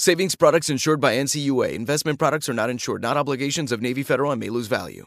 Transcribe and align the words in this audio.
Savings 0.00 0.36
products 0.36 0.70
insured 0.70 1.00
by 1.00 1.16
NCUA. 1.16 1.72
Investment 1.72 2.20
products 2.20 2.48
are 2.48 2.52
not 2.52 2.70
insured, 2.70 3.02
not 3.02 3.16
obligations 3.16 3.72
of 3.72 3.82
Navy 3.82 4.04
Federal 4.04 4.30
and 4.30 4.38
may 4.38 4.48
lose 4.48 4.68
value. 4.68 5.06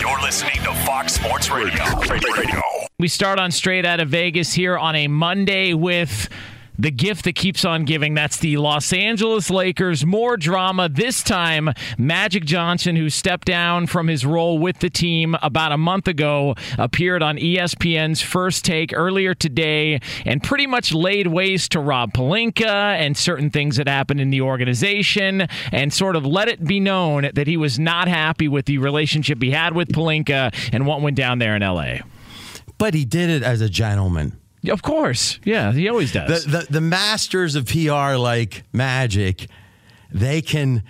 You're 0.00 0.22
listening 0.22 0.54
to 0.64 0.72
Fox 0.86 1.16
Sports 1.16 1.50
Radio. 1.50 1.84
Radio. 2.08 2.62
We 2.98 3.08
start 3.08 3.38
on 3.38 3.50
straight 3.50 3.84
out 3.84 4.00
of 4.00 4.08
Vegas 4.08 4.54
here 4.54 4.78
on 4.78 4.96
a 4.96 5.06
Monday 5.06 5.74
with 5.74 6.30
the 6.78 6.90
gift 6.90 7.24
that 7.24 7.34
keeps 7.34 7.64
on 7.64 7.84
giving. 7.84 8.14
That's 8.14 8.38
the 8.38 8.56
Los 8.56 8.92
Angeles 8.92 9.50
Lakers. 9.50 10.04
More 10.04 10.36
drama. 10.36 10.88
This 10.88 11.22
time, 11.22 11.70
Magic 11.98 12.44
Johnson, 12.44 12.96
who 12.96 13.10
stepped 13.10 13.46
down 13.46 13.86
from 13.86 14.08
his 14.08 14.24
role 14.24 14.58
with 14.58 14.78
the 14.78 14.90
team 14.90 15.36
about 15.42 15.72
a 15.72 15.78
month 15.78 16.08
ago, 16.08 16.54
appeared 16.78 17.22
on 17.22 17.36
ESPN's 17.36 18.20
first 18.20 18.64
take 18.64 18.92
earlier 18.92 19.34
today 19.34 20.00
and 20.24 20.42
pretty 20.42 20.66
much 20.66 20.92
laid 20.92 21.26
waste 21.26 21.72
to 21.72 21.80
Rob 21.80 22.12
Pelinka 22.12 22.64
and 22.64 23.16
certain 23.16 23.50
things 23.50 23.76
that 23.76 23.88
happened 23.88 24.20
in 24.20 24.30
the 24.30 24.40
organization 24.40 25.46
and 25.70 25.92
sort 25.92 26.16
of 26.16 26.26
let 26.26 26.48
it 26.48 26.64
be 26.64 26.80
known 26.80 27.30
that 27.34 27.46
he 27.46 27.56
was 27.56 27.78
not 27.78 28.08
happy 28.08 28.48
with 28.48 28.66
the 28.66 28.78
relationship 28.78 29.42
he 29.42 29.50
had 29.50 29.74
with 29.74 29.88
Pelinka 29.88 30.54
and 30.72 30.86
what 30.86 31.00
went 31.00 31.16
down 31.16 31.38
there 31.38 31.54
in 31.54 31.62
LA. 31.62 31.98
But 32.78 32.94
he 32.94 33.04
did 33.04 33.30
it 33.30 33.42
as 33.42 33.60
a 33.60 33.68
gentleman. 33.68 34.41
Of 34.68 34.82
course. 34.82 35.40
Yeah, 35.44 35.72
he 35.72 35.88
always 35.88 36.12
does. 36.12 36.44
The, 36.44 36.58
the, 36.58 36.66
the 36.74 36.80
masters 36.80 37.56
of 37.56 37.66
PR 37.66 38.14
like 38.16 38.62
Magic, 38.72 39.48
they 40.10 40.40
can 40.40 40.84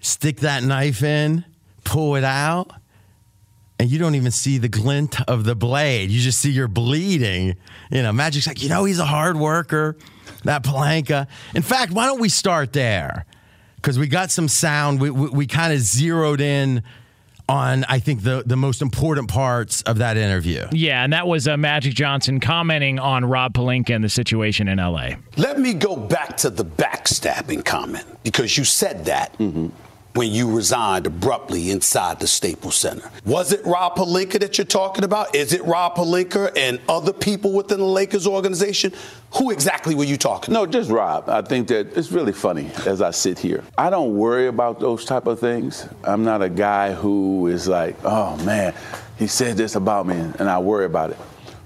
stick 0.00 0.40
that 0.40 0.62
knife 0.62 1.02
in, 1.02 1.44
pull 1.84 2.16
it 2.16 2.24
out, 2.24 2.72
and 3.78 3.90
you 3.90 3.98
don't 3.98 4.14
even 4.14 4.30
see 4.30 4.58
the 4.58 4.68
glint 4.68 5.20
of 5.28 5.44
the 5.44 5.54
blade. 5.54 6.10
You 6.10 6.20
just 6.20 6.40
see 6.40 6.50
you're 6.50 6.68
bleeding. 6.68 7.56
You 7.90 8.02
know, 8.02 8.12
Magic's 8.12 8.46
like, 8.46 8.62
you 8.62 8.68
know, 8.68 8.84
he's 8.84 8.98
a 8.98 9.04
hard 9.04 9.36
worker, 9.36 9.96
that 10.44 10.62
Pelinka. 10.62 11.26
In 11.54 11.62
fact, 11.62 11.92
why 11.92 12.06
don't 12.06 12.20
we 12.20 12.28
start 12.28 12.72
there? 12.72 13.26
Because 13.76 13.98
we 13.98 14.08
got 14.08 14.30
some 14.30 14.48
sound. 14.48 15.00
We, 15.00 15.10
we, 15.10 15.28
we 15.28 15.46
kind 15.46 15.72
of 15.72 15.80
zeroed 15.80 16.40
in 16.40 16.82
on 17.48 17.84
I 17.88 17.98
think 17.98 18.22
the 18.22 18.42
the 18.44 18.56
most 18.56 18.82
important 18.82 19.28
parts 19.28 19.82
of 19.82 19.98
that 19.98 20.16
interview. 20.16 20.66
Yeah, 20.72 21.04
and 21.04 21.12
that 21.12 21.26
was 21.26 21.46
uh, 21.46 21.56
Magic 21.56 21.94
Johnson 21.94 22.40
commenting 22.40 22.98
on 22.98 23.24
Rob 23.24 23.54
Pelinka 23.54 23.94
and 23.94 24.04
the 24.04 24.08
situation 24.08 24.68
in 24.68 24.78
LA. 24.78 25.10
Let 25.36 25.58
me 25.58 25.74
go 25.74 25.96
back 25.96 26.36
to 26.38 26.50
the 26.50 26.64
backstabbing 26.64 27.64
comment 27.64 28.04
because 28.22 28.56
you 28.58 28.64
said 28.64 29.04
that. 29.06 29.36
Mm-hmm. 29.38 29.68
When 30.16 30.32
you 30.32 30.50
resigned 30.56 31.06
abruptly 31.06 31.70
inside 31.70 32.20
the 32.20 32.26
Staples 32.26 32.76
Center. 32.76 33.10
Was 33.26 33.52
it 33.52 33.60
Rob 33.66 33.96
Pelinka 33.96 34.40
that 34.40 34.56
you're 34.56 34.64
talking 34.64 35.04
about? 35.04 35.34
Is 35.34 35.52
it 35.52 35.62
Rob 35.64 35.94
Pelinka 35.94 36.56
and 36.56 36.80
other 36.88 37.12
people 37.12 37.52
within 37.52 37.80
the 37.80 37.84
Lakers 37.84 38.26
organization? 38.26 38.94
Who 39.36 39.50
exactly 39.50 39.94
were 39.94 40.04
you 40.04 40.16
talking 40.16 40.54
No, 40.54 40.64
just 40.64 40.90
Rob. 40.90 41.28
I 41.28 41.42
think 41.42 41.68
that 41.68 41.94
it's 41.98 42.10
really 42.10 42.32
funny 42.32 42.70
as 42.86 43.02
I 43.02 43.10
sit 43.10 43.38
here. 43.38 43.62
I 43.76 43.90
don't 43.90 44.16
worry 44.16 44.46
about 44.46 44.80
those 44.80 45.04
type 45.04 45.26
of 45.26 45.38
things. 45.38 45.86
I'm 46.02 46.24
not 46.24 46.40
a 46.40 46.48
guy 46.48 46.94
who 46.94 47.48
is 47.48 47.68
like, 47.68 47.94
oh 48.02 48.42
man, 48.42 48.72
he 49.18 49.26
said 49.26 49.58
this 49.58 49.74
about 49.74 50.06
me, 50.06 50.16
and 50.16 50.48
I 50.48 50.58
worry 50.58 50.86
about 50.86 51.10
it. 51.10 51.18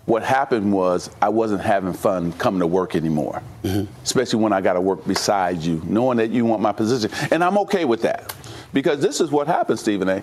What 0.07 0.23
happened 0.23 0.73
was 0.73 1.11
I 1.21 1.29
wasn't 1.29 1.61
having 1.61 1.93
fun 1.93 2.33
coming 2.33 2.61
to 2.61 2.67
work 2.67 2.97
anymore, 2.97 3.43
mm-hmm. 3.63 3.93
especially 4.03 4.41
when 4.41 4.53
I 4.53 4.61
got 4.61 4.73
to 4.73 4.81
work 4.81 5.07
beside 5.07 5.59
you, 5.59 5.81
knowing 5.85 6.19
that 6.19 6.31
you 6.31 6.45
want 6.45 6.63
my 6.63 6.73
position. 6.73 7.11
And 7.31 7.45
I'm 7.45 7.59
okay 7.59 7.85
with 7.85 8.03
that 8.03 8.35
because 8.73 9.01
this 9.01 9.21
is 9.21 9.31
what 9.31 9.47
happened, 9.47 9.79
Stephen 9.79 10.09
A. 10.09 10.23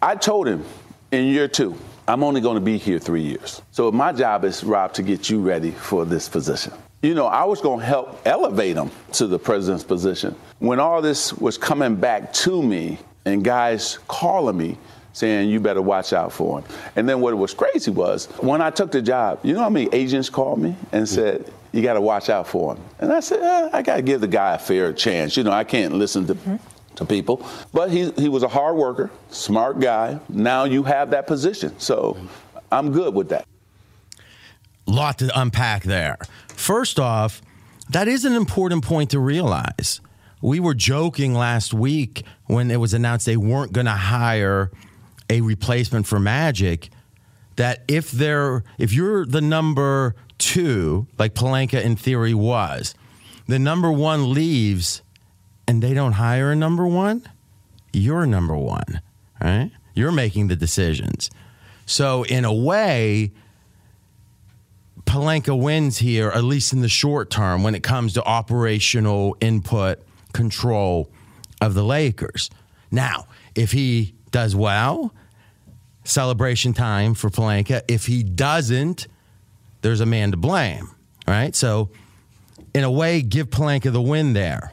I 0.00 0.14
told 0.14 0.46
him 0.48 0.64
in 1.10 1.26
year 1.26 1.48
two, 1.48 1.76
I'm 2.08 2.24
only 2.24 2.40
going 2.40 2.54
to 2.54 2.60
be 2.60 2.78
here 2.78 2.98
three 2.98 3.22
years. 3.22 3.62
So 3.70 3.92
my 3.92 4.12
job 4.12 4.44
is, 4.44 4.64
Rob, 4.64 4.92
to 4.94 5.02
get 5.02 5.28
you 5.28 5.40
ready 5.40 5.70
for 5.70 6.04
this 6.04 6.28
position. 6.28 6.72
You 7.02 7.14
know, 7.14 7.26
I 7.26 7.44
was 7.44 7.60
going 7.60 7.80
to 7.80 7.86
help 7.86 8.20
elevate 8.26 8.76
him 8.76 8.90
to 9.12 9.26
the 9.26 9.38
president's 9.38 9.84
position. 9.84 10.34
When 10.58 10.80
all 10.80 11.00
this 11.00 11.32
was 11.32 11.56
coming 11.56 11.96
back 11.96 12.32
to 12.34 12.62
me 12.62 12.98
and 13.24 13.44
guys 13.44 13.98
calling 14.08 14.56
me, 14.56 14.76
saying 15.12 15.50
you 15.50 15.60
better 15.60 15.82
watch 15.82 16.12
out 16.12 16.32
for 16.32 16.60
him. 16.60 16.68
And 16.96 17.08
then 17.08 17.20
what 17.20 17.36
was 17.36 17.54
crazy 17.54 17.90
was 17.90 18.26
when 18.38 18.60
I 18.60 18.70
took 18.70 18.92
the 18.92 19.02
job, 19.02 19.40
you 19.42 19.54
know 19.54 19.60
how 19.60 19.70
many 19.70 19.88
agents 19.92 20.30
called 20.30 20.60
me 20.60 20.76
and 20.92 21.08
said, 21.08 21.50
you 21.72 21.82
got 21.82 21.94
to 21.94 22.00
watch 22.00 22.28
out 22.28 22.46
for 22.48 22.74
him. 22.74 22.82
And 22.98 23.12
I 23.12 23.20
said, 23.20 23.42
eh, 23.42 23.70
I 23.72 23.82
got 23.82 23.96
to 23.96 24.02
give 24.02 24.20
the 24.20 24.28
guy 24.28 24.54
a 24.54 24.58
fair 24.58 24.92
chance. 24.92 25.36
You 25.36 25.44
know, 25.44 25.52
I 25.52 25.64
can't 25.64 25.94
listen 25.94 26.26
to. 26.26 26.34
Mm-hmm. 26.34 26.56
To 26.96 27.06
people, 27.06 27.48
but 27.72 27.90
he, 27.90 28.10
he 28.10 28.28
was 28.28 28.42
a 28.42 28.48
hard 28.48 28.76
worker, 28.76 29.10
smart 29.30 29.80
guy. 29.80 30.18
Now 30.28 30.64
you 30.64 30.82
have 30.82 31.12
that 31.12 31.26
position. 31.26 31.78
So 31.78 32.18
I'm 32.70 32.92
good 32.92 33.14
with 33.14 33.30
that. 33.30 33.46
Lot 34.86 35.18
to 35.20 35.30
unpack 35.40 35.84
there. 35.84 36.18
First 36.48 37.00
off, 37.00 37.40
that 37.88 38.06
is 38.06 38.26
an 38.26 38.34
important 38.34 38.84
point 38.84 39.10
to 39.12 39.18
realize. 39.18 40.02
We 40.42 40.60
were 40.60 40.74
joking 40.74 41.32
last 41.32 41.72
week 41.72 42.24
when 42.46 42.70
it 42.70 42.76
was 42.76 42.92
announced 42.92 43.24
they 43.24 43.36
weren't 43.36 43.72
going 43.72 43.86
to 43.86 43.92
hire 43.92 44.70
a 45.30 45.40
replacement 45.40 46.06
for 46.06 46.20
Magic 46.20 46.90
that 47.56 47.82
if 47.88 48.10
they're 48.10 48.64
if 48.76 48.92
you're 48.92 49.24
the 49.24 49.40
number 49.40 50.14
2 50.38 51.06
like 51.18 51.34
Pelinka 51.34 51.82
in 51.82 51.96
theory 51.96 52.34
was, 52.34 52.94
the 53.46 53.58
number 53.58 53.90
1 53.90 54.32
leaves 54.34 55.02
and 55.66 55.82
they 55.82 55.94
don't 55.94 56.12
hire 56.12 56.50
a 56.50 56.56
number 56.56 56.86
1, 56.86 57.26
you're 57.92 58.26
number 58.26 58.56
1, 58.56 59.00
right? 59.40 59.70
You're 59.94 60.12
making 60.12 60.48
the 60.48 60.56
decisions. 60.56 61.30
So 61.86 62.24
in 62.24 62.44
a 62.44 62.52
way, 62.52 63.32
Pelinka 65.04 65.58
wins 65.58 65.98
here, 65.98 66.28
at 66.30 66.44
least 66.44 66.72
in 66.72 66.80
the 66.80 66.88
short 66.88 67.30
term, 67.30 67.62
when 67.62 67.74
it 67.74 67.82
comes 67.82 68.14
to 68.14 68.22
operational 68.24 69.36
input 69.40 70.00
control 70.32 71.10
of 71.60 71.74
the 71.74 71.84
Lakers. 71.84 72.48
Now, 72.90 73.26
if 73.54 73.72
he 73.72 74.14
does 74.30 74.54
well, 74.54 75.14
celebration 76.04 76.72
time 76.72 77.14
for 77.14 77.30
Pelinka. 77.30 77.82
If 77.88 78.06
he 78.06 78.22
doesn't, 78.22 79.06
there's 79.82 80.00
a 80.00 80.06
man 80.06 80.30
to 80.32 80.36
blame, 80.36 80.88
right? 81.26 81.54
So, 81.54 81.90
in 82.74 82.84
a 82.84 82.90
way, 82.90 83.22
give 83.22 83.50
Pelinka 83.50 83.92
the 83.92 84.02
win 84.02 84.32
there. 84.32 84.72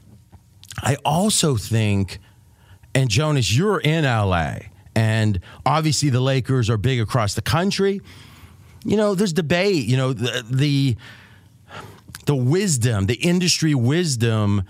I 0.82 0.96
also 1.04 1.56
think, 1.56 2.20
And 2.94 3.10
Jonas, 3.10 3.56
you're 3.56 3.80
in 3.80 4.04
LA, 4.04 4.58
and 4.96 5.40
obviously 5.66 6.10
the 6.10 6.20
Lakers 6.20 6.70
are 6.70 6.78
big 6.78 7.00
across 7.00 7.34
the 7.34 7.42
country. 7.42 8.02
You 8.84 8.98
know, 8.98 9.16
there's 9.16 9.34
debate. 9.34 9.86
You 9.86 9.98
know, 9.98 10.14
the 10.14 10.46
the, 10.50 10.98
the 12.26 12.36
wisdom, 12.36 13.06
the 13.06 13.16
industry 13.16 13.74
wisdom, 13.76 14.64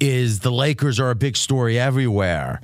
is 0.00 0.40
the 0.40 0.52
Lakers 0.52 0.98
are 0.98 1.10
a 1.10 1.14
big 1.14 1.36
story 1.36 1.78
everywhere. 1.78 2.60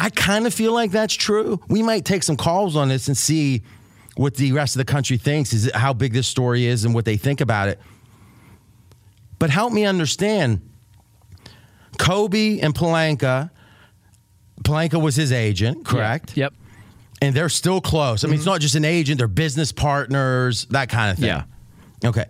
I 0.00 0.08
kind 0.08 0.46
of 0.46 0.54
feel 0.54 0.72
like 0.72 0.92
that's 0.92 1.12
true. 1.12 1.60
We 1.68 1.82
might 1.82 2.06
take 2.06 2.22
some 2.22 2.38
calls 2.38 2.74
on 2.74 2.88
this 2.88 3.06
and 3.06 3.16
see 3.16 3.62
what 4.16 4.34
the 4.34 4.52
rest 4.52 4.74
of 4.74 4.78
the 4.78 4.90
country 4.90 5.18
thinks 5.18 5.52
is 5.52 5.70
how 5.74 5.92
big 5.92 6.14
this 6.14 6.26
story 6.26 6.64
is 6.64 6.86
and 6.86 6.94
what 6.94 7.04
they 7.04 7.18
think 7.18 7.42
about 7.42 7.68
it. 7.68 7.78
But 9.38 9.50
help 9.50 9.74
me 9.74 9.84
understand. 9.84 10.62
Kobe 11.98 12.60
and 12.60 12.74
Pelinka. 12.74 13.50
Pelinka 14.62 15.00
was 15.00 15.16
his 15.16 15.32
agent, 15.32 15.84
correct? 15.84 16.34
Yep. 16.34 16.54
And 17.20 17.36
they're 17.36 17.50
still 17.50 17.82
close. 17.82 18.24
I 18.24 18.28
mean, 18.28 18.36
it's 18.36 18.44
mm-hmm. 18.44 18.52
not 18.52 18.60
just 18.62 18.76
an 18.76 18.86
agent; 18.86 19.18
they're 19.18 19.28
business 19.28 19.70
partners, 19.70 20.64
that 20.70 20.88
kind 20.88 21.10
of 21.10 21.18
thing. 21.18 21.26
Yeah. 21.26 21.44
Okay. 22.08 22.24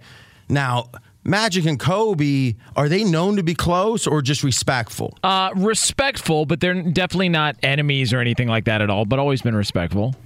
Now, 0.49 0.91
Magic 1.31 1.65
and 1.65 1.79
Kobe, 1.79 2.57
are 2.75 2.89
they 2.89 3.05
known 3.05 3.37
to 3.37 3.45
be 3.45 3.55
close 3.55 4.05
or 4.05 4.21
just 4.21 4.43
respectful? 4.43 5.17
Uh, 5.23 5.51
respectful, 5.55 6.45
but 6.45 6.59
they're 6.59 6.83
definitely 6.83 7.29
not 7.29 7.55
enemies 7.63 8.13
or 8.13 8.19
anything 8.19 8.49
like 8.49 8.65
that 8.65 8.83
at 8.83 8.91
all. 8.91 9.05
But 9.05 9.21
always 9.21 9.41
been 9.41 9.55
respectful. 9.55 10.17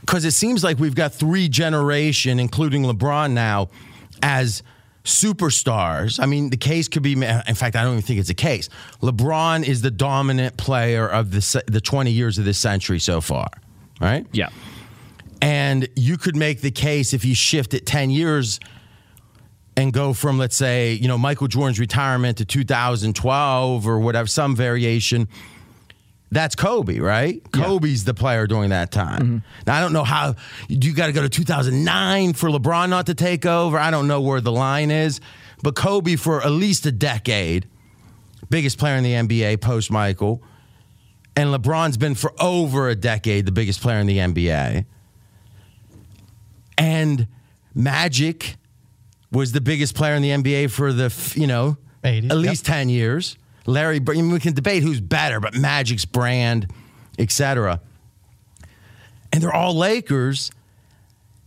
Because 0.00 0.24
it 0.24 0.32
seems 0.32 0.64
like 0.64 0.80
we've 0.80 0.96
got 0.96 1.14
three 1.14 1.48
generation, 1.48 2.40
including 2.40 2.82
LeBron 2.82 3.32
now, 3.32 3.68
as 4.20 4.64
superstars. 5.04 6.20
I 6.20 6.26
mean, 6.26 6.50
the 6.50 6.56
case 6.56 6.88
could 6.88 7.04
be. 7.04 7.12
In 7.12 7.54
fact, 7.54 7.76
I 7.76 7.84
don't 7.84 7.92
even 7.92 8.02
think 8.02 8.18
it's 8.18 8.30
a 8.30 8.34
case. 8.34 8.68
LeBron 9.00 9.64
is 9.64 9.82
the 9.82 9.92
dominant 9.92 10.56
player 10.56 11.08
of 11.08 11.30
the 11.30 11.62
the 11.68 11.80
20 11.80 12.10
years 12.10 12.36
of 12.36 12.44
this 12.44 12.58
century 12.58 12.98
so 12.98 13.20
far, 13.20 13.48
right? 14.00 14.26
Yeah. 14.32 14.48
And 15.40 15.88
you 15.94 16.18
could 16.18 16.34
make 16.34 16.62
the 16.62 16.72
case 16.72 17.14
if 17.14 17.24
you 17.24 17.36
shift 17.36 17.74
it 17.74 17.86
10 17.86 18.10
years 18.10 18.58
and 19.78 19.92
go 19.92 20.12
from, 20.12 20.38
let's 20.38 20.56
say, 20.56 20.94
you 20.94 21.06
know, 21.06 21.16
Michael 21.16 21.46
Jordan's 21.46 21.78
retirement 21.78 22.38
to 22.38 22.44
2012 22.44 23.86
or 23.86 24.00
whatever, 24.00 24.26
some 24.26 24.56
variation. 24.56 25.28
That's 26.32 26.56
Kobe, 26.56 26.98
right? 26.98 27.40
Kobe's 27.52 28.02
the 28.02 28.12
player 28.12 28.48
during 28.48 28.70
that 28.70 28.90
time. 28.90 29.22
Mm-hmm. 29.22 29.38
Now, 29.68 29.76
I 29.76 29.80
don't 29.80 29.92
know 29.92 30.02
how 30.02 30.34
you 30.68 30.92
got 30.92 31.06
to 31.06 31.12
go 31.12 31.22
to 31.22 31.28
2009 31.28 32.32
for 32.32 32.50
LeBron 32.50 32.90
not 32.90 33.06
to 33.06 33.14
take 33.14 33.46
over. 33.46 33.78
I 33.78 33.92
don't 33.92 34.08
know 34.08 34.20
where 34.20 34.40
the 34.40 34.50
line 34.50 34.90
is, 34.90 35.20
but 35.62 35.76
Kobe 35.76 36.16
for 36.16 36.42
at 36.42 36.50
least 36.50 36.84
a 36.84 36.92
decade, 36.92 37.68
biggest 38.50 38.78
player 38.78 38.96
in 38.96 39.04
the 39.04 39.12
NBA 39.12 39.60
post 39.60 39.92
Michael, 39.92 40.42
and 41.36 41.50
LeBron's 41.50 41.96
been 41.96 42.16
for 42.16 42.32
over 42.40 42.88
a 42.88 42.96
decade 42.96 43.46
the 43.46 43.52
biggest 43.52 43.80
player 43.80 44.00
in 44.00 44.08
the 44.08 44.18
NBA. 44.18 44.86
And 46.76 47.28
Magic 47.76 48.56
was 49.30 49.52
the 49.52 49.60
biggest 49.60 49.94
player 49.94 50.14
in 50.14 50.22
the 50.22 50.30
NBA 50.30 50.70
for 50.70 50.92
the, 50.92 51.12
you 51.34 51.46
know, 51.46 51.76
80s, 52.04 52.30
at 52.30 52.36
least 52.36 52.66
10 52.66 52.88
years. 52.88 53.36
Larry, 53.66 54.00
I 54.06 54.12
mean, 54.12 54.30
we 54.30 54.40
can 54.40 54.54
debate 54.54 54.82
who's 54.82 55.00
better, 55.00 55.40
but 55.40 55.54
Magic's 55.54 56.06
brand, 56.06 56.72
etc. 57.18 57.80
And 59.32 59.42
they're 59.42 59.52
all 59.52 59.74
Lakers. 59.74 60.50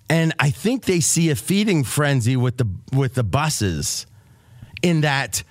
And 0.09 0.33
I 0.39 0.51
think 0.51 0.85
they 0.85 0.99
see 0.99 1.29
a 1.29 1.35
feeding 1.35 1.83
frenzy 1.83 2.35
with 2.35 2.57
the 2.57 2.67
with 2.91 3.15
the 3.15 3.23
Busses 3.23 4.05
in 4.81 5.01
that 5.01 5.43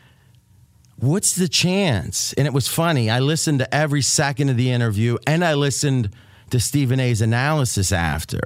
what's 0.96 1.34
the 1.34 1.48
chance? 1.48 2.32
And 2.34 2.46
it 2.46 2.52
was 2.52 2.68
funny. 2.68 3.10
I 3.10 3.20
listened 3.20 3.60
to 3.60 3.74
every 3.74 4.02
second 4.02 4.50
of 4.50 4.56
the 4.56 4.70
interview 4.70 5.16
and 5.26 5.44
I 5.44 5.54
listened 5.54 6.10
to 6.50 6.60
Stephen 6.60 7.00
A's 7.00 7.20
analysis 7.20 7.90
after. 7.90 8.40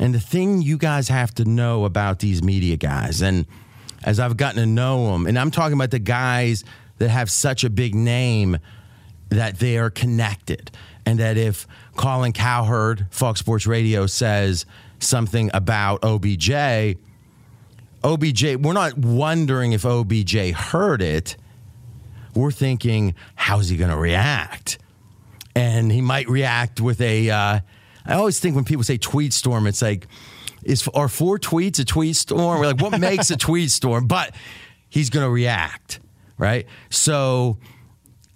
And 0.00 0.14
the 0.14 0.20
thing 0.20 0.62
you 0.62 0.78
guys 0.78 1.08
have 1.08 1.34
to 1.34 1.44
know 1.44 1.84
about 1.84 2.20
these 2.20 2.42
media 2.42 2.78
guys, 2.78 3.20
and 3.20 3.44
as 4.02 4.18
I've 4.18 4.38
gotten 4.38 4.58
to 4.58 4.66
know 4.66 5.12
them, 5.12 5.26
and 5.26 5.38
I'm 5.38 5.50
talking 5.50 5.74
about 5.74 5.90
the 5.90 5.98
guys 5.98 6.64
that 6.96 7.10
have 7.10 7.30
such 7.30 7.64
a 7.64 7.70
big 7.70 7.94
name 7.94 8.58
that 9.28 9.58
they 9.58 9.76
are 9.76 9.90
connected. 9.90 10.70
And 11.04 11.18
that 11.18 11.36
if 11.36 11.66
Colin 11.96 12.32
Cowherd, 12.32 13.06
Fox 13.10 13.40
Sports 13.40 13.66
Radio, 13.66 14.06
says 14.06 14.64
something 15.00 15.50
about 15.52 16.02
OBJ, 16.02 16.96
OBJ, 18.02 18.56
we're 18.56 18.72
not 18.72 18.96
wondering 18.96 19.72
if 19.72 19.84
OBJ 19.84 20.52
heard 20.52 21.02
it. 21.02 21.36
We're 22.34 22.52
thinking, 22.52 23.14
how's 23.34 23.68
he 23.68 23.76
going 23.76 23.90
to 23.90 23.98
react? 23.98 24.78
And 25.54 25.92
he 25.92 26.00
might 26.00 26.28
react 26.30 26.80
with 26.80 27.02
a. 27.02 27.28
Uh, 27.28 27.60
I 28.10 28.14
always 28.14 28.40
think 28.40 28.56
when 28.56 28.64
people 28.64 28.84
say 28.84 28.98
tweet 28.98 29.32
storm, 29.32 29.66
it's 29.66 29.80
like, 29.80 30.06
is 30.64 30.86
are 30.88 31.08
four 31.08 31.38
tweets 31.38 31.78
a 31.78 31.84
tweet 31.84 32.16
storm? 32.16 32.60
We're 32.60 32.66
like, 32.66 32.80
what 32.80 32.98
makes 33.00 33.30
a 33.30 33.36
tweet 33.36 33.70
storm? 33.70 34.06
But 34.06 34.34
he's 34.88 35.10
going 35.10 35.24
to 35.24 35.30
react, 35.30 36.00
right? 36.36 36.66
So 36.90 37.58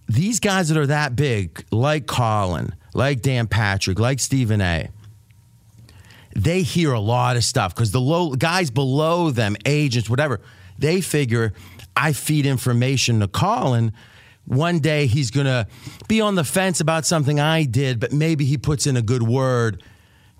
these 0.08 0.40
guys 0.40 0.68
that 0.68 0.78
are 0.78 0.86
that 0.86 1.16
big, 1.16 1.64
like 1.70 2.06
Colin, 2.06 2.74
like 2.94 3.20
Dan 3.20 3.46
Patrick, 3.46 3.98
like 3.98 4.20
Stephen 4.20 4.60
A. 4.60 4.88
They 6.36 6.62
hear 6.62 6.92
a 6.92 7.00
lot 7.00 7.36
of 7.36 7.44
stuff 7.44 7.74
because 7.74 7.92
the 7.92 8.00
low 8.00 8.30
guys 8.34 8.70
below 8.70 9.30
them, 9.30 9.56
agents, 9.66 10.10
whatever, 10.10 10.40
they 10.78 11.00
figure 11.00 11.52
I 11.96 12.12
feed 12.12 12.46
information 12.46 13.20
to 13.20 13.28
Colin. 13.28 13.92
One 14.46 14.78
day 14.78 15.06
he's 15.06 15.30
going 15.30 15.46
to 15.46 15.66
be 16.08 16.20
on 16.20 16.34
the 16.34 16.44
fence 16.44 16.80
about 16.80 17.06
something 17.06 17.40
I 17.40 17.64
did, 17.64 17.98
but 18.00 18.12
maybe 18.12 18.44
he 18.44 18.58
puts 18.58 18.86
in 18.86 18.96
a 18.96 19.02
good 19.02 19.22
word. 19.22 19.82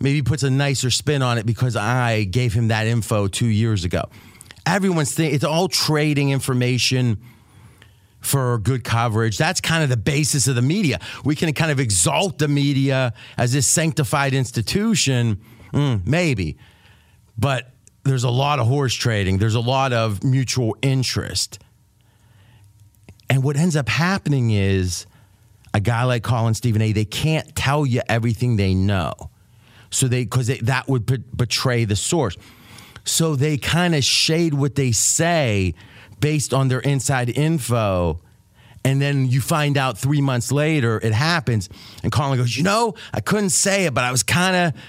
Maybe 0.01 0.17
he 0.17 0.23
puts 0.23 0.43
a 0.43 0.51
nicer 0.51 0.91
spin 0.91 1.23
on 1.23 1.39
it 1.39 1.47
because 1.47 1.77
I 1.77 2.25
gave 2.25 2.53
him 2.53 2.69
that 2.69 2.87
info 2.87 3.29
two 3.29 3.47
years 3.47 3.85
ago. 3.85 4.05
Everyone's 4.67 5.19
it's 5.19 5.45
all 5.45 5.69
trading 5.69 6.31
information 6.31 7.19
for 8.21 8.59
good 8.59 8.85
coverage. 8.85 9.37
That's 9.39 9.61
kind 9.61 9.83
of 9.83 9.91
the 9.91 9.97
basis 9.97 10.49
of 10.49 10.55
the 10.55 10.63
media. 10.63 10.99
We 11.25 11.37
can 11.37 11.53
kind 11.53 11.71
of 11.71 11.79
exalt 11.79 12.39
the 12.39 12.49
media 12.49 13.13
as 13.37 13.53
this 13.53 13.67
sanctified 13.67 14.35
institution, 14.35 15.41
Mm, 15.75 16.07
maybe. 16.07 16.57
But 17.37 17.73
there's 18.05 18.23
a 18.25 18.31
lot 18.31 18.61
of 18.61 18.67
horse 18.69 18.95
trading, 18.95 19.39
there's 19.39 19.57
a 19.57 19.61
lot 19.61 19.93
of 19.93 20.23
mutual 20.23 20.77
interest. 20.83 21.59
And 23.31 23.43
what 23.43 23.57
ends 23.57 23.77
up 23.77 23.89
happening 23.89 24.51
is 24.51 25.07
a 25.73 25.81
guy 25.81 26.05
like 26.05 26.23
Colin 26.23 26.55
Stephen 26.55 26.83
A, 26.83 26.93
they 26.93 27.05
can't 27.05 27.55
tell 27.57 27.85
you 27.85 28.01
everything 28.09 28.57
they 28.57 28.75
know. 28.75 29.15
So 29.91 30.09
they, 30.09 30.25
because 30.25 30.47
that 30.47 30.89
would 30.89 31.07
be- 31.07 31.19
betray 31.19 31.85
the 31.85 31.97
source. 31.97 32.37
So 33.05 33.37
they 33.37 33.59
kind 33.59 33.95
of 33.95 34.05
shade 34.05 34.55
what 34.55 34.75
they 34.75 34.93
say 34.93 35.75
based 36.21 36.55
on 36.55 36.69
their 36.69 36.81
inside 36.81 37.29
info. 37.31 38.21
And 38.85 39.01
then 39.01 39.27
you 39.27 39.41
find 39.41 39.77
out 39.77 39.99
three 39.99 40.21
months 40.21 40.53
later 40.53 41.01
it 41.03 41.13
happens. 41.13 41.69
And 42.03 42.13
Colin 42.13 42.39
goes, 42.39 42.57
You 42.57 42.63
know, 42.65 42.95
I 43.13 43.21
couldn't 43.21 43.51
say 43.51 43.87
it, 43.87 43.95
but 43.95 44.05
I 44.05 44.11
was 44.11 44.23
kind 44.23 44.57
of 44.57 44.81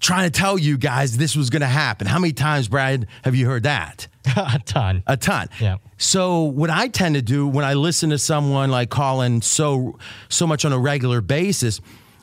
trying 0.00 0.30
to 0.30 0.38
tell 0.38 0.58
you 0.58 0.78
guys 0.78 1.16
this 1.16 1.36
was 1.36 1.50
going 1.50 1.60
to 1.62 1.66
happen. 1.66 2.06
How 2.06 2.18
many 2.18 2.32
times, 2.32 2.68
Brad, 2.68 3.06
have 3.22 3.34
you 3.34 3.46
heard 3.46 3.64
that? 3.64 4.08
a 4.36 4.60
ton. 4.64 5.02
A 5.06 5.16
ton. 5.16 5.48
Yeah. 5.60 5.78
So 5.98 6.42
what 6.42 6.70
I 6.70 6.88
tend 6.88 7.14
to 7.14 7.22
do 7.22 7.46
when 7.46 7.64
I 7.64 7.74
listen 7.74 8.10
to 8.10 8.18
someone 8.18 8.70
like 8.70 8.90
Colin 8.90 9.42
so 9.42 9.98
so 10.28 10.46
much 10.46 10.64
on 10.64 10.72
a 10.72 10.78
regular 10.78 11.20
basis 11.20 11.80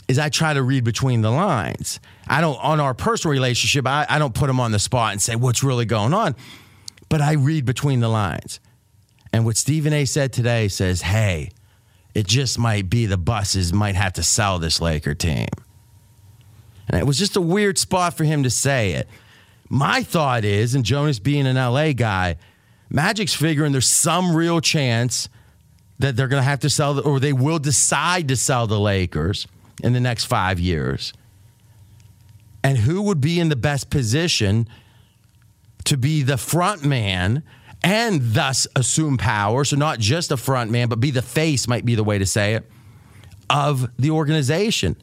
is 0.07 0.19
I 0.19 0.29
try 0.29 0.53
to 0.53 0.61
read 0.61 0.83
between 0.83 1.21
the 1.21 1.31
lines. 1.31 1.99
I 2.27 2.41
don't 2.41 2.57
on 2.63 2.79
our 2.79 2.93
personal 2.93 3.31
relationship, 3.31 3.87
I, 3.87 4.05
I 4.09 4.19
don't 4.19 4.35
put 4.35 4.49
him 4.49 4.59
on 4.59 4.71
the 4.71 4.79
spot 4.79 5.13
and 5.13 5.21
say 5.21 5.35
what's 5.35 5.63
really 5.63 5.85
going 5.85 6.13
on. 6.13 6.35
But 7.09 7.21
I 7.21 7.33
read 7.33 7.65
between 7.65 7.99
the 7.99 8.09
lines. 8.09 8.59
And 9.31 9.45
what 9.45 9.57
Stephen 9.57 9.93
A 9.93 10.05
said 10.05 10.31
today 10.31 10.67
says, 10.67 11.01
hey, 11.01 11.49
it 12.13 12.27
just 12.27 12.59
might 12.59 12.89
be 12.89 13.07
the 13.07 13.17
Busses 13.17 13.73
might 13.73 13.95
have 13.95 14.13
to 14.13 14.23
sell 14.23 14.59
this 14.59 14.79
Laker 14.79 15.15
team. 15.15 15.47
And 16.87 16.99
it 16.99 17.05
was 17.05 17.17
just 17.17 17.35
a 17.35 17.41
weird 17.41 17.77
spot 17.77 18.15
for 18.15 18.23
him 18.23 18.43
to 18.43 18.49
say 18.49 18.91
it. 18.91 19.07
My 19.73 20.03
thought 20.03 20.45
is, 20.45 20.75
and 20.75 20.85
Jonas 20.85 21.17
being 21.17 21.47
an 21.47 21.55
LA 21.55 21.93
guy, 21.93 22.35
Magic's 22.91 23.33
figuring 23.33 23.71
there's 23.71 23.89
some 23.89 24.35
real 24.35 24.61
chance 24.61 25.29
that 25.97 26.15
they're 26.15 26.27
going 26.27 26.41
to 26.43 26.47
have 26.47 26.59
to 26.59 26.69
sell, 26.69 26.93
the, 26.93 27.01
or 27.01 27.19
they 27.19 27.33
will 27.33 27.57
decide 27.57 28.27
to 28.27 28.35
sell 28.35 28.67
the 28.67 28.79
Lakers 28.79 29.47
in 29.83 29.93
the 29.93 29.99
next 29.99 30.25
five 30.25 30.59
years. 30.59 31.11
And 32.63 32.77
who 32.77 33.01
would 33.01 33.19
be 33.19 33.39
in 33.39 33.49
the 33.49 33.55
best 33.55 33.89
position 33.89 34.67
to 35.85 35.97
be 35.97 36.21
the 36.21 36.37
front 36.37 36.85
man 36.85 37.41
and 37.83 38.21
thus 38.21 38.67
assume 38.75 39.17
power? 39.17 39.65
So, 39.65 39.75
not 39.75 39.97
just 39.97 40.31
a 40.31 40.37
front 40.37 40.69
man, 40.69 40.87
but 40.87 40.99
be 40.99 41.09
the 41.09 41.23
face, 41.23 41.67
might 41.67 41.83
be 41.83 41.95
the 41.95 42.03
way 42.03 42.19
to 42.19 42.27
say 42.27 42.53
it, 42.53 42.69
of 43.49 43.89
the 43.97 44.11
organization. 44.11 44.97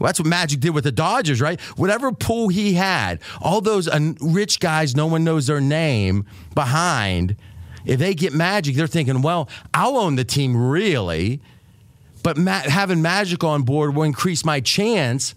Well, 0.00 0.08
that's 0.08 0.18
what 0.18 0.26
Magic 0.26 0.60
did 0.60 0.70
with 0.70 0.84
the 0.84 0.92
Dodgers, 0.92 1.42
right? 1.42 1.60
Whatever 1.76 2.10
pool 2.10 2.48
he 2.48 2.72
had, 2.72 3.20
all 3.42 3.60
those 3.60 3.86
rich 4.20 4.58
guys, 4.58 4.96
no 4.96 5.06
one 5.06 5.24
knows 5.24 5.46
their 5.46 5.60
name 5.60 6.24
behind. 6.54 7.36
If 7.84 7.98
they 7.98 8.14
get 8.14 8.32
Magic, 8.32 8.76
they're 8.76 8.86
thinking, 8.86 9.20
well, 9.20 9.48
I'll 9.74 9.98
own 9.98 10.16
the 10.16 10.24
team 10.24 10.56
really, 10.56 11.42
but 12.22 12.38
Ma- 12.38 12.62
having 12.62 13.02
Magic 13.02 13.44
on 13.44 13.62
board 13.62 13.94
will 13.94 14.04
increase 14.04 14.42
my 14.42 14.60
chance 14.60 15.34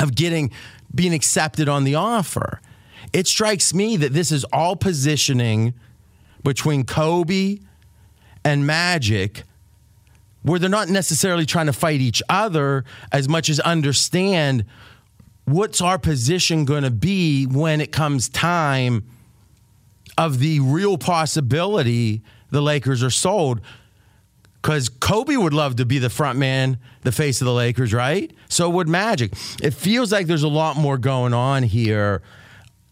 of 0.00 0.14
getting 0.14 0.50
being 0.94 1.12
accepted 1.12 1.68
on 1.68 1.84
the 1.84 1.94
offer. 1.94 2.60
It 3.12 3.26
strikes 3.26 3.74
me 3.74 3.96
that 3.98 4.12
this 4.12 4.32
is 4.32 4.44
all 4.44 4.76
positioning 4.76 5.74
between 6.42 6.84
Kobe 6.84 7.58
and 8.44 8.66
Magic 8.66 9.42
where 10.44 10.58
they're 10.58 10.68
not 10.68 10.88
necessarily 10.88 11.46
trying 11.46 11.66
to 11.66 11.72
fight 11.72 12.00
each 12.00 12.22
other 12.28 12.84
as 13.10 13.28
much 13.28 13.48
as 13.48 13.58
understand 13.60 14.64
what's 15.46 15.80
our 15.80 15.98
position 15.98 16.66
going 16.66 16.84
to 16.84 16.90
be 16.90 17.46
when 17.46 17.80
it 17.80 17.90
comes 17.90 18.28
time 18.28 19.04
of 20.16 20.38
the 20.38 20.60
real 20.60 20.96
possibility 20.98 22.22
the 22.50 22.60
Lakers 22.60 23.02
are 23.02 23.10
sold. 23.10 23.60
Because 24.60 24.88
Kobe 24.88 25.36
would 25.36 25.54
love 25.54 25.76
to 25.76 25.86
be 25.86 25.98
the 25.98 26.10
front 26.10 26.38
man, 26.38 26.78
the 27.02 27.12
face 27.12 27.40
of 27.40 27.46
the 27.46 27.52
Lakers, 27.52 27.92
right? 27.92 28.30
So 28.48 28.68
would 28.70 28.88
Magic. 28.88 29.32
It 29.62 29.72
feels 29.72 30.12
like 30.12 30.26
there's 30.26 30.42
a 30.42 30.48
lot 30.48 30.76
more 30.76 30.98
going 30.98 31.34
on 31.34 31.62
here 31.62 32.22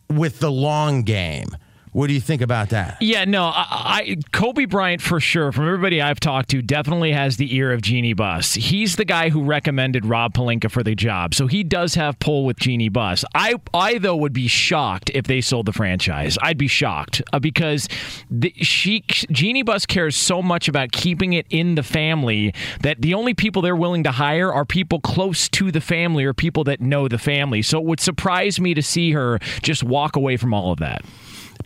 with 0.09 0.38
the 0.38 0.50
long 0.50 1.02
game. 1.02 1.49
What 1.92 2.06
do 2.06 2.14
you 2.14 2.20
think 2.20 2.40
about 2.40 2.70
that? 2.70 2.96
Yeah, 3.02 3.26
no, 3.26 3.44
I, 3.44 3.66
I 3.70 4.16
Kobe 4.32 4.64
Bryant 4.64 5.02
for 5.02 5.20
sure. 5.20 5.52
From 5.52 5.66
everybody 5.66 6.00
I've 6.00 6.20
talked 6.20 6.49
to, 6.50 6.62
definitely 6.62 7.12
has 7.12 7.37
the 7.37 7.54
ear 7.54 7.70
of 7.70 7.82
Jeanie 7.82 8.14
Buss. 8.14 8.54
He's 8.54 8.96
the 8.96 9.04
guy 9.04 9.28
who 9.28 9.42
recommended 9.42 10.06
Rob 10.06 10.32
Pelinka 10.32 10.70
for 10.70 10.82
the 10.82 10.94
job, 10.94 11.34
so 11.34 11.46
he 11.46 11.62
does 11.62 11.94
have 11.94 12.18
pull 12.18 12.46
with 12.46 12.56
Jeanie 12.56 12.88
Buss. 12.88 13.26
I, 13.34 13.56
I 13.75 13.99
though 13.99 14.16
would 14.16 14.32
be 14.32 14.49
shocked 14.49 15.11
if 15.12 15.26
they 15.26 15.42
sold 15.42 15.66
the 15.66 15.72
franchise. 15.75 16.38
I'd 16.40 16.56
be 16.56 16.66
shocked 16.66 17.20
uh, 17.30 17.38
because 17.38 17.88
the, 18.30 18.54
she 18.56 19.04
Jeanie 19.30 19.62
Buss 19.62 19.84
cares 19.84 20.16
so 20.16 20.40
much 20.40 20.68
about 20.68 20.92
keeping 20.92 21.34
it 21.34 21.46
in 21.50 21.75
the 21.75 21.82
family 21.82 22.54
that 22.80 23.02
the 23.02 23.12
only 23.12 23.34
people 23.34 23.61
they're 23.61 23.76
willing 23.76 24.04
to 24.04 24.12
hire 24.12 24.50
are 24.50 24.64
people 24.64 24.99
close 24.99 25.46
to 25.50 25.70
the 25.70 25.82
family 25.82 26.25
or 26.25 26.32
people 26.32 26.64
that 26.64 26.80
know 26.80 27.06
the 27.06 27.18
family. 27.18 27.61
So 27.61 27.78
it 27.78 27.84
would 27.84 28.00
surprise 28.00 28.58
me 28.58 28.72
to 28.72 28.82
see 28.82 29.12
her 29.12 29.38
just 29.61 29.84
walk 29.84 30.16
away 30.16 30.38
from 30.38 30.54
all 30.54 30.72
of 30.72 30.78
that. 30.78 31.04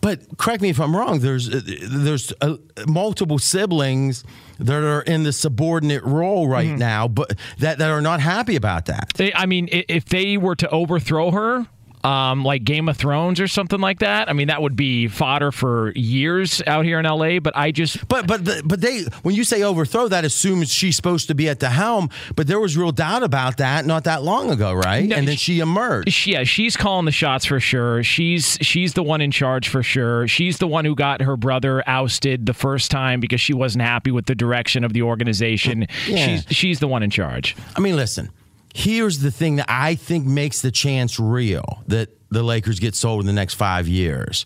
But 0.00 0.38
correct 0.38 0.62
me 0.62 0.70
if 0.70 0.80
I'm 0.80 0.94
wrong. 0.94 1.20
There's 1.20 1.48
uh, 1.48 1.60
there's 1.64 2.32
uh, 2.40 2.56
multiple 2.86 3.38
siblings 3.38 4.24
that 4.58 4.82
are 4.82 5.02
in 5.02 5.22
the 5.22 5.32
subordinate 5.32 6.02
role 6.04 6.48
right 6.48 6.68
mm-hmm. 6.68 6.78
now, 6.78 7.08
but 7.08 7.38
that, 7.58 7.78
that 7.78 7.90
are 7.90 8.00
not 8.00 8.20
happy 8.20 8.56
about 8.56 8.86
that. 8.86 9.12
They, 9.14 9.32
I 9.34 9.46
mean, 9.46 9.68
if 9.70 10.06
they 10.06 10.36
were 10.36 10.56
to 10.56 10.68
overthrow 10.70 11.30
her, 11.30 11.66
um, 12.06 12.44
like 12.44 12.62
Game 12.62 12.88
of 12.88 12.96
Thrones 12.96 13.40
or 13.40 13.48
something 13.48 13.80
like 13.80 13.98
that. 13.98 14.28
I 14.28 14.32
mean, 14.32 14.46
that 14.46 14.62
would 14.62 14.76
be 14.76 15.08
fodder 15.08 15.50
for 15.50 15.90
years 15.96 16.62
out 16.66 16.84
here 16.84 17.00
in 17.00 17.04
LA. 17.04 17.40
But 17.40 17.56
I 17.56 17.72
just, 17.72 18.06
but 18.06 18.28
but 18.28 18.44
but 18.64 18.80
they, 18.80 19.02
when 19.22 19.34
you 19.34 19.42
say 19.42 19.64
overthrow, 19.64 20.06
that 20.08 20.24
assumes 20.24 20.72
she's 20.72 20.94
supposed 20.94 21.26
to 21.28 21.34
be 21.34 21.48
at 21.48 21.58
the 21.58 21.70
helm. 21.70 22.08
But 22.36 22.46
there 22.46 22.60
was 22.60 22.76
real 22.76 22.92
doubt 22.92 23.24
about 23.24 23.56
that 23.56 23.86
not 23.86 24.04
that 24.04 24.22
long 24.22 24.50
ago, 24.50 24.72
right? 24.72 25.08
No, 25.08 25.16
and 25.16 25.26
then 25.26 25.36
she 25.36 25.58
emerged. 25.58 26.12
She, 26.12 26.32
yeah, 26.32 26.44
she's 26.44 26.76
calling 26.76 27.06
the 27.06 27.12
shots 27.12 27.44
for 27.44 27.58
sure. 27.58 28.04
She's 28.04 28.56
she's 28.60 28.94
the 28.94 29.02
one 29.02 29.20
in 29.20 29.32
charge 29.32 29.68
for 29.68 29.82
sure. 29.82 30.28
She's 30.28 30.58
the 30.58 30.68
one 30.68 30.84
who 30.84 30.94
got 30.94 31.20
her 31.22 31.36
brother 31.36 31.82
ousted 31.88 32.46
the 32.46 32.54
first 32.54 32.92
time 32.92 33.18
because 33.18 33.40
she 33.40 33.52
wasn't 33.52 33.82
happy 33.82 34.12
with 34.12 34.26
the 34.26 34.36
direction 34.36 34.84
of 34.84 34.92
the 34.92 35.02
organization. 35.02 35.86
Yeah. 36.06 36.26
She's 36.26 36.44
she's 36.50 36.78
the 36.78 36.88
one 36.88 37.02
in 37.02 37.10
charge. 37.10 37.56
I 37.74 37.80
mean, 37.80 37.96
listen 37.96 38.30
here's 38.76 39.20
the 39.20 39.30
thing 39.30 39.56
that 39.56 39.66
I 39.70 39.94
think 39.94 40.26
makes 40.26 40.60
the 40.60 40.70
chance 40.70 41.18
real 41.18 41.82
that 41.86 42.10
the 42.30 42.42
Lakers 42.42 42.78
get 42.78 42.94
sold 42.94 43.22
in 43.22 43.26
the 43.26 43.32
next 43.32 43.54
five 43.54 43.88
years. 43.88 44.44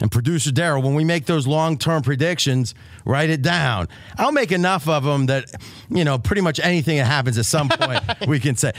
And 0.00 0.12
producer 0.12 0.50
Daryl, 0.50 0.84
when 0.84 0.94
we 0.94 1.04
make 1.04 1.26
those 1.26 1.48
long 1.48 1.76
term 1.76 2.02
predictions, 2.02 2.74
write 3.04 3.28
it 3.28 3.42
down. 3.42 3.88
I'll 4.18 4.30
make 4.30 4.52
enough 4.52 4.88
of 4.88 5.02
them 5.02 5.26
that, 5.26 5.50
you 5.90 6.04
know, 6.04 6.16
pretty 6.16 6.42
much 6.42 6.60
anything 6.60 6.98
that 6.98 7.06
happens 7.06 7.38
at 7.38 7.46
some 7.46 7.68
point 7.68 8.04
we 8.28 8.38
can 8.38 8.56
say. 8.56 8.72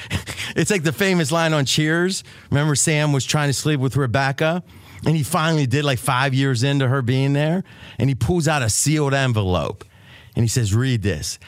It's 0.56 0.72
like 0.72 0.84
the 0.84 0.94
famous 0.94 1.34
line 1.34 1.53
on 1.53 1.65
Cheers. 1.65 2.24
Remember, 2.50 2.75
Sam 2.75 3.12
was 3.12 3.25
trying 3.25 3.50
to 3.50 3.53
sleep 3.53 3.82
with 3.82 3.98
Rebecca? 3.98 4.63
And 5.06 5.17
he 5.17 5.24
finally 5.24 5.67
did, 5.67 5.84
like 5.84 6.00
five 6.00 6.34
years 6.34 6.63
into 6.63 6.88
her 6.88 7.01
being 7.01 7.34
there. 7.34 7.63
And 8.00 8.10
he 8.10 8.15
pulls 8.15 8.48
out 8.48 8.62
a 8.62 8.70
sealed 8.70 9.13
envelope 9.13 9.84
and 10.36 10.44
he 10.44 10.48
says, 10.48 10.74
Read 10.74 11.01
this. 11.01 11.39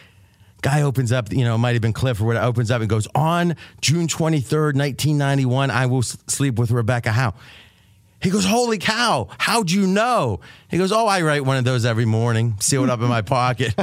Guy 0.62 0.82
opens 0.82 1.12
up, 1.12 1.32
you 1.32 1.44
know, 1.44 1.56
it 1.56 1.60
might 1.60 1.74
have 1.74 1.82
been 1.82 1.94
Cliff 1.94 2.20
or 2.20 2.26
whatever, 2.26 2.46
opens 2.46 2.70
up 2.70 2.82
and 2.82 2.90
goes, 2.90 3.08
On 3.16 3.56
June 3.82 4.08
23rd, 4.08 4.76
1991, 4.76 5.72
I 5.72 5.86
will 5.86 6.02
sleep 6.02 6.56
with 6.56 6.72
Rebecca 6.72 7.12
Howe. 7.12 7.34
He 8.22 8.30
goes, 8.30 8.44
Holy 8.44 8.78
cow, 8.78 9.30
how'd 9.38 9.72
you 9.72 9.88
know? 9.88 10.42
He 10.70 10.78
goes, 10.78 10.92
Oh, 10.92 11.08
I 11.08 11.22
write 11.22 11.46
one 11.46 11.56
of 11.56 11.64
those 11.64 11.86
every 11.86 12.06
morning, 12.06 12.56
sealed 12.60 12.90
up 12.90 13.00
in 13.00 13.08
my 13.08 13.22
pocket. 13.22 13.74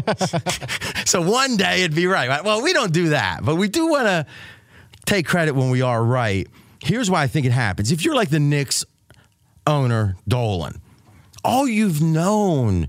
so 1.07 1.23
one 1.23 1.57
day 1.57 1.81
it'd 1.83 1.97
be 1.97 2.07
right. 2.07 2.45
Well, 2.45 2.63
we 2.63 2.75
don't 2.75 2.93
do 2.93 3.11
that, 3.11 3.43
but 3.43 3.57
we 3.57 3.69
do 3.69 3.87
want 3.87 4.07
to 4.07 4.27
take 5.07 5.27
credit 5.27 5.55
when 5.55 5.71
we 5.71 5.81
are 5.81 6.03
right. 6.05 6.47
Here's 6.83 7.11
why 7.11 7.23
I 7.23 7.27
think 7.27 7.47
it 7.47 7.53
happens. 7.53 7.91
If 7.91 8.05
you're 8.05 8.15
like 8.15 8.29
the 8.29 8.41
Knicks 8.41 8.85
owner, 9.67 10.17
Dolan, 10.29 10.83
all 11.43 11.67
you've 11.67 12.03
known 12.03 12.89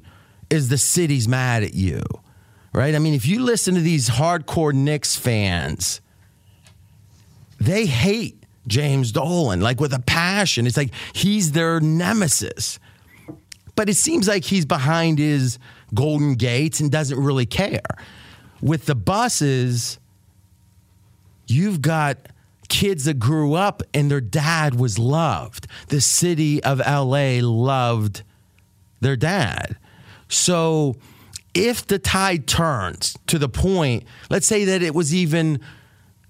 is 0.50 0.68
the 0.68 0.78
city's 0.78 1.28
mad 1.30 1.64
at 1.64 1.74
you 1.74 2.02
right? 2.74 2.96
I 2.96 3.00
mean, 3.00 3.14
if 3.14 3.26
you 3.26 3.42
listen 3.42 3.76
to 3.76 3.82
these 3.82 4.10
hardcore 4.10 4.74
Knicks 4.74 5.16
fans, 5.16 6.02
they 7.60 7.86
hate 7.86 8.44
James 8.68 9.12
Dolan 9.12 9.62
like 9.62 9.80
with 9.80 9.94
a 9.94 10.00
passion. 10.00 10.68
It's 10.68 10.78
like 10.78 10.92
he's 11.14 11.54
their 11.54 11.80
nemesis. 11.80 12.80
But 13.76 13.90
it 13.90 13.96
seems 13.96 14.28
like 14.28 14.44
he's 14.44 14.66
behind 14.66 15.20
his 15.20 15.60
golden 15.94 16.36
gates 16.36 16.80
and 16.80 16.92
doesn't 16.92 17.20
really 17.20 17.46
care. 17.46 17.82
With 18.62 18.88
the 18.88 18.96
Busses, 18.96 20.00
you've 21.48 21.82
got 21.82 22.18
kids 22.70 23.06
that 23.06 23.20
grew 23.20 23.54
up 23.54 23.84
and 23.94 24.12
their 24.12 24.22
dad 24.22 24.76
was 24.76 25.00
loved. 25.00 25.68
The 25.88 26.02
city 26.02 26.62
of 26.64 26.80
LA 26.80 27.40
loved 27.42 28.24
their 29.00 29.16
dad. 29.16 29.78
So 30.28 30.96
if 31.58 31.88
the 31.88 31.98
tide 31.98 32.48
turns 32.48 33.18
to 33.28 33.40
the 33.40 33.50
point, 33.50 34.04
let's 34.30 34.46
say 34.46 34.66
that 34.66 34.84
it 34.84 34.94
was 34.94 35.14
even 35.14 35.60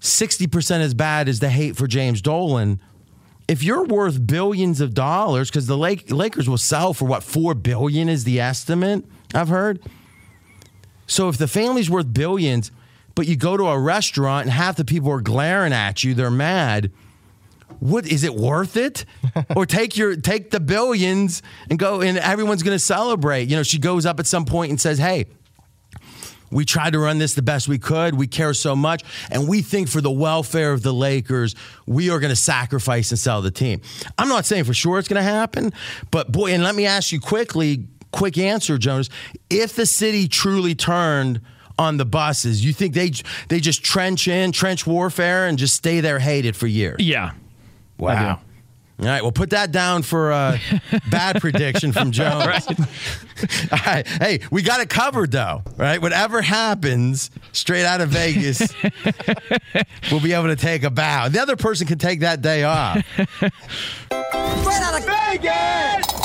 60% 0.00 0.80
as 0.80 0.94
bad 0.94 1.28
as 1.28 1.40
the 1.40 1.50
hate 1.50 1.76
for 1.76 1.86
James 1.86 2.22
Dolan, 2.22 2.80
if 3.46 3.62
you're 3.62 3.84
worth 3.84 4.26
billions 4.26 4.80
of 4.80 4.94
dollars, 4.94 5.50
because 5.50 5.66
the 5.66 5.76
Lakers 5.76 6.48
will 6.48 6.58
sell 6.58 6.94
for 6.94 7.06
what, 7.06 7.22
four 7.22 7.54
billion 7.54 8.08
is 8.08 8.24
the 8.24 8.40
estimate 8.40 9.04
I've 9.34 9.48
heard. 9.48 9.80
So 11.06 11.28
if 11.28 11.36
the 11.38 11.48
family's 11.48 11.90
worth 11.90 12.12
billions, 12.12 12.70
but 13.14 13.26
you 13.26 13.36
go 13.36 13.56
to 13.56 13.66
a 13.66 13.78
restaurant 13.78 14.46
and 14.46 14.52
half 14.52 14.76
the 14.76 14.84
people 14.84 15.10
are 15.10 15.20
glaring 15.20 15.72
at 15.72 16.04
you, 16.04 16.14
they're 16.14 16.30
mad 16.30 16.90
what 17.80 18.06
is 18.06 18.24
it 18.24 18.34
worth 18.34 18.76
it? 18.76 19.04
or 19.56 19.66
take 19.66 19.96
your 19.96 20.16
take 20.16 20.50
the 20.50 20.60
billions 20.60 21.42
and 21.70 21.78
go 21.78 22.00
and 22.00 22.18
everyone's 22.18 22.62
going 22.62 22.74
to 22.74 22.84
celebrate. 22.84 23.48
You 23.48 23.56
know, 23.56 23.62
she 23.62 23.78
goes 23.78 24.06
up 24.06 24.18
at 24.20 24.26
some 24.26 24.44
point 24.44 24.70
and 24.70 24.80
says, 24.80 24.98
"Hey, 24.98 25.26
we 26.50 26.64
tried 26.64 26.94
to 26.94 26.98
run 26.98 27.18
this 27.18 27.34
the 27.34 27.42
best 27.42 27.68
we 27.68 27.78
could. 27.78 28.14
We 28.14 28.26
care 28.26 28.54
so 28.54 28.74
much. 28.74 29.04
And 29.30 29.48
we 29.48 29.62
think 29.62 29.88
for 29.88 30.00
the 30.00 30.10
welfare 30.10 30.72
of 30.72 30.82
the 30.82 30.92
Lakers, 30.92 31.54
we 31.86 32.10
are 32.10 32.18
going 32.18 32.30
to 32.30 32.36
sacrifice 32.36 33.10
and 33.10 33.18
sell 33.18 33.42
the 33.42 33.50
team. 33.50 33.80
I'm 34.16 34.28
not 34.28 34.46
saying 34.46 34.64
for 34.64 34.74
sure 34.74 34.98
it's 34.98 35.08
going 35.08 35.22
to 35.22 35.30
happen, 35.30 35.72
but 36.10 36.32
boy, 36.32 36.52
and 36.52 36.62
let 36.62 36.74
me 36.74 36.86
ask 36.86 37.12
you 37.12 37.20
quickly, 37.20 37.86
quick 38.12 38.38
answer, 38.38 38.78
Jonas. 38.78 39.10
If 39.50 39.74
the 39.74 39.86
city 39.86 40.28
truly 40.28 40.74
turned 40.74 41.40
on 41.78 41.96
the 41.96 42.06
Busses, 42.06 42.64
you 42.64 42.72
think 42.72 42.94
they 42.94 43.12
they 43.48 43.60
just 43.60 43.84
trench 43.84 44.26
in, 44.26 44.52
trench 44.52 44.86
warfare, 44.86 45.46
and 45.46 45.58
just 45.58 45.74
stay 45.74 46.00
there 46.00 46.18
hated 46.18 46.56
for 46.56 46.66
years? 46.66 46.96
Yeah. 46.98 47.32
Wow. 47.98 48.40
All 49.00 49.06
right, 49.06 49.22
well, 49.22 49.30
put 49.30 49.50
that 49.50 49.70
down 49.70 50.02
for 50.02 50.32
uh, 50.32 50.58
a 50.90 51.00
bad 51.10 51.40
prediction 51.40 51.92
from 51.92 52.10
Jones. 52.10 52.44
right. 52.46 52.68
All 53.72 53.78
right, 53.86 54.06
hey, 54.06 54.40
we 54.50 54.62
got 54.62 54.80
it 54.80 54.90
covered 54.90 55.30
though, 55.30 55.62
right? 55.76 56.02
Whatever 56.02 56.42
happens, 56.42 57.30
straight 57.52 57.84
out 57.84 58.00
of 58.00 58.08
Vegas, 58.08 58.60
we'll 60.10 60.20
be 60.20 60.32
able 60.32 60.48
to 60.48 60.56
take 60.56 60.82
a 60.82 60.90
bow. 60.90 61.28
The 61.28 61.40
other 61.40 61.54
person 61.54 61.86
can 61.86 61.98
take 61.98 62.20
that 62.20 62.42
day 62.42 62.64
off. 62.64 63.04
straight 63.06 64.82
out 64.82 64.98
of 64.98 65.04
Vegas. 65.06 66.18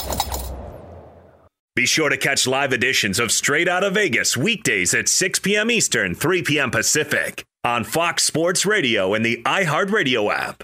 Be 1.75 1.86
sure 1.86 2.10
to 2.10 2.18
catch 2.18 2.48
live 2.48 2.74
editions 2.74 3.20
of 3.20 3.32
Straight 3.32 3.68
Out 3.68 3.84
of 3.84 3.96
Vegas 3.96 4.38
weekdays 4.38 4.94
at 4.94 5.08
6 5.08 5.39
p.m. 5.39 5.72
Eastern, 5.72 6.13
3 6.13 6.44
p.m. 6.44 6.70
Pacific 6.70 7.44
on 7.63 7.84
Fox 7.84 8.24
Sports 8.24 8.63
Radio 8.63 9.13
and 9.15 9.25
the 9.25 9.42
iHeartRadio 9.44 10.32
app. 10.32 10.63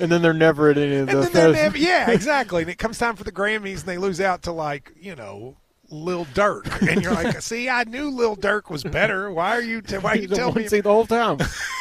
and 0.00 0.10
then 0.10 0.22
they're 0.22 0.32
never 0.32 0.70
at 0.70 0.78
any 0.78 0.96
of 0.96 1.06
the. 1.08 1.22
And 1.22 1.32
then 1.32 1.52
never, 1.52 1.76
yeah, 1.76 2.10
exactly. 2.10 2.62
And 2.62 2.70
it 2.70 2.78
comes 2.78 2.98
time 2.98 3.16
for 3.16 3.24
the 3.24 3.32
Grammys, 3.32 3.80
and 3.80 3.88
they 3.88 3.98
lose 3.98 4.20
out 4.20 4.42
to 4.42 4.52
like 4.52 4.92
you 5.00 5.14
know 5.14 5.56
Lil 5.90 6.26
Durk, 6.26 6.86
and 6.86 7.02
you're 7.02 7.14
like, 7.14 7.40
see, 7.42 7.68
I 7.68 7.84
knew 7.84 8.10
Lil 8.10 8.36
Durk 8.36 8.70
was 8.70 8.84
better. 8.84 9.30
Why 9.32 9.56
are 9.56 9.62
you? 9.62 9.80
T- 9.82 9.98
why 9.98 10.12
are 10.12 10.16
you 10.16 10.28
telling 10.28 10.62
me? 10.62 10.68
See 10.68 10.80
the 10.80 10.90
whole 10.90 11.06
time. 11.06 11.38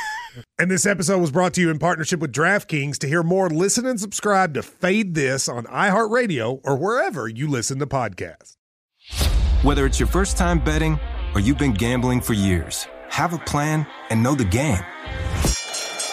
and 0.60 0.72
this 0.72 0.86
episode 0.86 1.20
was 1.20 1.32
brought 1.32 1.54
to 1.56 1.62
you 1.62 1.70
in 1.70 1.80
partnership 1.80 2.20
with 2.20 2.32
DraftKings. 2.32 2.98
To 3.00 3.08
hear 3.08 3.24
more, 3.24 3.50
listen 3.50 3.86
and 3.86 4.00
subscribe 4.00 4.54
to 4.54 4.64
Fade 4.64 5.14
This 5.14 5.50
on 5.50 5.66
iHeartRadio 5.66 6.62
or 6.64 6.78
wherever 6.78 7.28
you 7.28 7.48
listen 7.48 7.80
to 7.80 7.88
podcasts. 7.88 8.54
Whether 9.64 9.86
it's 9.86 10.00
your 10.00 10.08
first 10.08 10.38
time 10.38 10.60
betting 10.60 11.00
or 11.34 11.42
you've 11.42 11.58
been 11.58 11.74
gambling 11.74 12.22
for 12.22 12.34
years, 12.34 12.88
have 13.10 13.34
a 13.34 13.40
plan 13.40 13.88
and 14.10 14.22
know 14.22 14.36
the 14.36 14.46
game. 14.46 14.84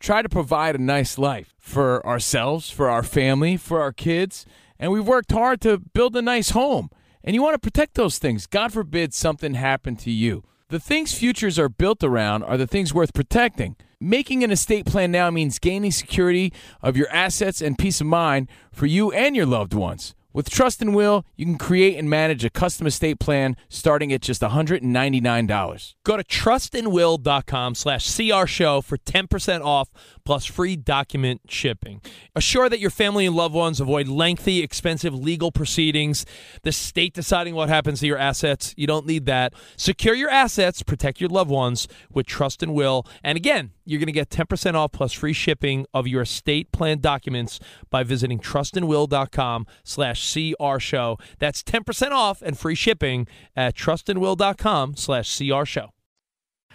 try 0.00 0.22
to 0.22 0.28
provide 0.28 0.74
a 0.74 0.78
nice 0.78 1.18
life 1.18 1.54
for 1.58 2.04
ourselves, 2.06 2.70
for 2.70 2.88
our 2.88 3.02
family, 3.02 3.56
for 3.56 3.80
our 3.80 3.92
kids, 3.92 4.46
and 4.78 4.90
we've 4.90 5.06
worked 5.06 5.30
hard 5.30 5.60
to 5.60 5.78
build 5.78 6.16
a 6.16 6.22
nice 6.22 6.50
home. 6.50 6.90
And 7.22 7.34
you 7.34 7.42
want 7.42 7.54
to 7.54 7.58
protect 7.58 7.94
those 7.94 8.18
things. 8.18 8.46
God 8.46 8.72
forbid 8.72 9.12
something 9.12 9.54
happened 9.54 9.98
to 10.00 10.10
you. 10.10 10.42
The 10.68 10.80
things 10.80 11.12
futures 11.12 11.58
are 11.58 11.68
built 11.68 12.02
around 12.02 12.44
are 12.44 12.56
the 12.56 12.66
things 12.66 12.94
worth 12.94 13.12
protecting. 13.12 13.76
Making 14.00 14.42
an 14.42 14.50
estate 14.50 14.86
plan 14.86 15.12
now 15.12 15.30
means 15.30 15.58
gaining 15.58 15.90
security 15.90 16.52
of 16.80 16.96
your 16.96 17.10
assets 17.10 17.60
and 17.60 17.76
peace 17.76 18.00
of 18.00 18.06
mind 18.06 18.48
for 18.72 18.86
you 18.86 19.12
and 19.12 19.36
your 19.36 19.44
loved 19.44 19.74
ones. 19.74 20.14
With 20.32 20.48
Trust 20.48 20.80
and 20.80 20.94
Will, 20.94 21.24
you 21.36 21.44
can 21.44 21.58
create 21.58 21.98
and 21.98 22.08
manage 22.08 22.44
a 22.44 22.50
custom 22.50 22.86
estate 22.86 23.18
plan 23.18 23.56
starting 23.68 24.12
at 24.12 24.20
just 24.20 24.42
$199. 24.42 25.94
Go 26.04 26.16
to 26.16 26.22
trustandwill.com 26.22 27.74
slash 27.74 28.16
CR 28.16 28.46
show 28.46 28.80
for 28.80 28.96
10% 28.96 29.64
off 29.64 29.90
plus 30.24 30.44
free 30.44 30.76
document 30.76 31.42
shipping. 31.48 32.00
Assure 32.34 32.68
that 32.68 32.80
your 32.80 32.90
family 32.90 33.26
and 33.26 33.34
loved 33.34 33.54
ones 33.54 33.80
avoid 33.80 34.08
lengthy, 34.08 34.62
expensive 34.62 35.14
legal 35.14 35.50
proceedings, 35.52 36.24
the 36.62 36.72
state 36.72 37.14
deciding 37.14 37.54
what 37.54 37.68
happens 37.68 38.00
to 38.00 38.06
your 38.06 38.18
assets. 38.18 38.74
You 38.76 38.86
don't 38.86 39.06
need 39.06 39.26
that. 39.26 39.54
Secure 39.76 40.14
your 40.14 40.30
assets, 40.30 40.82
protect 40.82 41.20
your 41.20 41.30
loved 41.30 41.50
ones 41.50 41.88
with 42.12 42.26
Trust 42.26 42.62
and 42.62 42.74
Will. 42.74 43.06
And 43.22 43.36
again, 43.36 43.72
you're 43.84 43.98
going 43.98 44.06
to 44.06 44.12
get 44.12 44.30
10% 44.30 44.74
off 44.74 44.92
plus 44.92 45.12
free 45.12 45.32
shipping 45.32 45.86
of 45.92 46.06
your 46.06 46.22
estate 46.22 46.70
plan 46.72 47.00
documents 47.00 47.58
by 47.90 48.02
visiting 48.02 48.38
trustandwill.com 48.38 49.66
slash 49.82 50.32
CR 50.32 50.78
show. 50.78 51.18
That's 51.38 51.62
10% 51.62 52.12
off 52.12 52.40
and 52.42 52.58
free 52.58 52.74
shipping 52.74 53.26
at 53.56 53.74
trustandwill.com 53.74 54.96
slash 54.96 55.36
CR 55.36 55.64
show. 55.64 55.90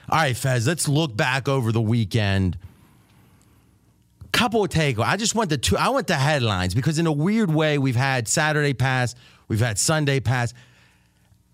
All 0.08 0.20
right, 0.20 0.38
Fez, 0.38 0.68
let's 0.68 0.88
look 0.88 1.18
back 1.18 1.50
over 1.50 1.72
the 1.72 1.82
weekend. 1.82 2.58
Couple 4.36 4.66
of 4.66 4.70
takeaways. 4.70 5.06
I 5.06 5.16
just 5.16 5.34
want 5.34 5.50
the 5.50 5.58
two. 5.58 5.78
I 5.78 5.88
want 5.88 6.08
the 6.08 6.16
headlines 6.16 6.76
because 6.76 7.00
in 7.00 7.08
a 7.08 7.12
weird 7.12 7.50
way, 7.50 7.78
we've 7.78 7.96
had 7.96 8.28
Saturday 8.28 8.74
pass, 8.74 9.16
we've 9.48 9.62
had 9.62 9.80
Sunday 9.80 10.20
pass, 10.20 10.54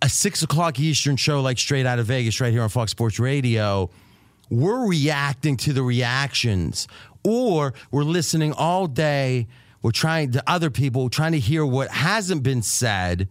a 0.02 0.10
six 0.10 0.42
o'clock 0.42 0.80
Eastern 0.80 1.16
show 1.16 1.42
like 1.42 1.60
Straight 1.60 1.86
Out 1.86 2.00
of 2.00 2.08
Vegas 2.08 2.42
right 2.42 2.52
here 2.52 2.64
on 2.64 2.70
Fox 2.70 2.90
Sports 2.90 3.20
Radio. 3.20 3.92
We're 4.50 4.88
reacting 4.88 5.58
to 5.58 5.74
the 5.74 5.84
reactions, 5.84 6.88
or 7.24 7.76
we're 7.92 8.02
listening 8.02 8.52
all 8.52 8.88
day. 8.88 9.46
We're 9.84 9.92
trying 9.92 10.32
to 10.32 10.44
other 10.48 10.72
people 10.72 11.08
trying 11.10 11.34
to 11.34 11.40
hear 11.40 11.64
what 11.64 11.92
hasn't 11.92 12.42
been 12.42 12.64
said, 12.64 13.30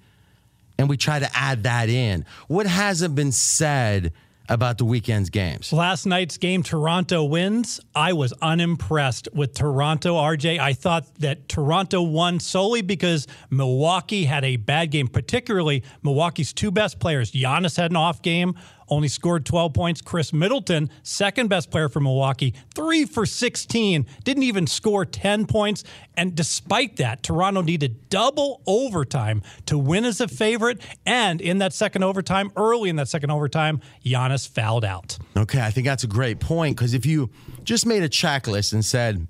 and 0.79 0.89
we 0.89 0.97
try 0.97 1.19
to 1.19 1.29
add 1.37 1.65
that 1.65 1.89
in. 1.89 2.25
What 2.47 2.67
hasn't 2.67 3.17
been 3.17 3.33
said 3.33 4.13
about 4.51 4.79
the 4.79 4.85
weekend's 4.85 5.31
games. 5.31 5.73
Last 5.73 6.07
night's 6.07 6.37
game, 6.37 6.63
Toronto 6.63 7.25
wins. 7.25 7.81
I 7.95 8.13
was 8.13 8.35
unimpressed 8.43 9.29
with 9.33 9.55
Toronto, 9.55 10.17
RJ. 10.17 10.59
I 10.59 10.73
thought 10.73 11.07
that 11.21 11.49
Toronto 11.49 12.03
won 12.03 12.41
solely 12.41 12.83
because 12.83 13.29
Milwaukee 13.49 14.25
had 14.25 14.45
a 14.45 14.57
bad 14.57 14.91
game, 14.91 15.07
particularly 15.07 15.85
Milwaukee's 16.03 16.53
two 16.53 16.73
best 16.73 16.99
players. 16.99 17.31
Giannis 17.31 17.77
had 17.77 17.93
an 17.93 17.97
off 17.97 18.23
game, 18.23 18.57
only 18.90 19.09
scored 19.09 19.46
12 19.46 19.72
points. 19.72 20.00
Khris 20.00 20.33
Middleton, 20.33 20.90
second 21.03 21.48
best 21.48 21.70
player 21.70 21.88
for 21.88 22.00
Milwaukee, 22.00 22.55
three 22.74 23.05
for 23.05 23.24
16, 23.24 24.07
didn't 24.24 24.42
even 24.42 24.66
score 24.66 25.05
10 25.05 25.46
points. 25.46 25.85
And 26.16 26.35
despite 26.35 26.96
that, 26.96 27.22
Toronto 27.22 27.62
needed 27.62 28.09
double 28.11 28.62
overtime 28.66 29.42
to 29.66 29.79
win 29.79 30.05
as 30.05 30.20
a 30.20 30.29
favorite. 30.29 30.81
And 31.07 31.40
in 31.40 31.59
that 31.59 31.72
second 31.72 32.03
overtime, 32.03 32.50
early 32.57 32.90
in 32.90 32.96
that 32.96 33.09
second 33.09 33.31
overtime, 33.31 33.81
Giannis 34.05 34.48
fouled 34.48 34.85
out. 34.85 35.16
Okay, 35.37 35.61
I 35.61 35.70
think 35.70 35.87
that's 35.87 36.05
a 36.05 36.09
great 36.09 36.40
point 36.40 36.76
because 36.76 36.92
if 36.92 37.07
you 37.07 37.31
just 37.64 37.87
made 37.87 38.03
a 38.03 38.09
checklist 38.09 38.72
and 38.72 38.85
said, 38.85 39.26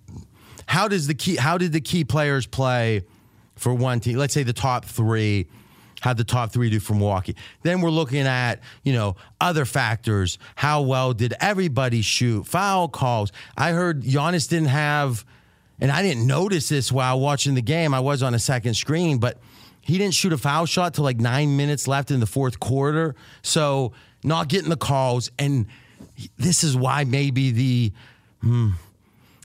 how 0.67 0.89
does 0.89 1.07
the 1.07 1.15
key 1.15 1.37
how 1.37 1.59
did 1.59 1.73
the 1.73 1.81
key 1.81 2.05
players 2.05 2.47
play 2.47 3.03
for 3.57 3.75
one 3.75 4.01
team? 4.01 4.17
Let's 4.17 4.33
say 4.33 4.45
the 4.45 4.53
top 4.53 4.85
three 4.85 5.49
how 6.01 6.13
the 6.13 6.25
top 6.25 6.53
three 6.53 6.71
do 6.71 6.81
for 6.81 6.95
Milwaukee. 6.95 7.37
Then 7.63 7.81
we're 7.81 7.91
looking 7.91 8.27
at, 8.27 8.61
you 8.83 8.93
know, 8.93 9.17
other 9.41 9.65
factors. 9.65 10.39
How 10.57 10.83
well 10.83 11.13
did 11.13 11.35
everybody 11.41 12.03
shoot? 12.03 12.47
Foul 12.47 12.89
calls. 12.89 13.33
I 13.57 13.73
heard 13.73 14.03
Giannis 14.03 14.49
didn't 14.49 14.69
have, 14.69 15.25
and 15.81 15.91
I 15.91 16.03
didn't 16.03 16.27
notice 16.27 16.69
this 16.69 16.91
while 16.91 17.21
watching 17.21 17.55
the 17.55 17.63
game. 17.63 17.95
I 17.95 18.01
was 18.01 18.23
on 18.23 18.35
a 18.35 18.39
second 18.39 18.75
screen, 18.75 19.19
but 19.19 19.39
he 19.81 19.99
didn't 19.99 20.15
shoot 20.15 20.33
a 20.33 20.39
foul 20.39 20.67
shot 20.67 20.95
till 20.95 21.05
like 21.05 21.19
nine 21.19 21.57
minutes 21.57 21.87
left 21.87 22.11
in 22.11 22.21
the 22.21 22.27
fourth 22.27 22.61
quarter. 22.61 23.15
So 23.43 23.93
not 24.23 24.49
getting 24.49 24.71
the 24.71 24.77
calls. 24.77 25.31
And 25.39 25.67
this 26.37 26.65
is 26.65 26.77
why 26.77 27.05
maybe 27.05 27.51
the 27.51 27.93
hmm, 28.41 28.71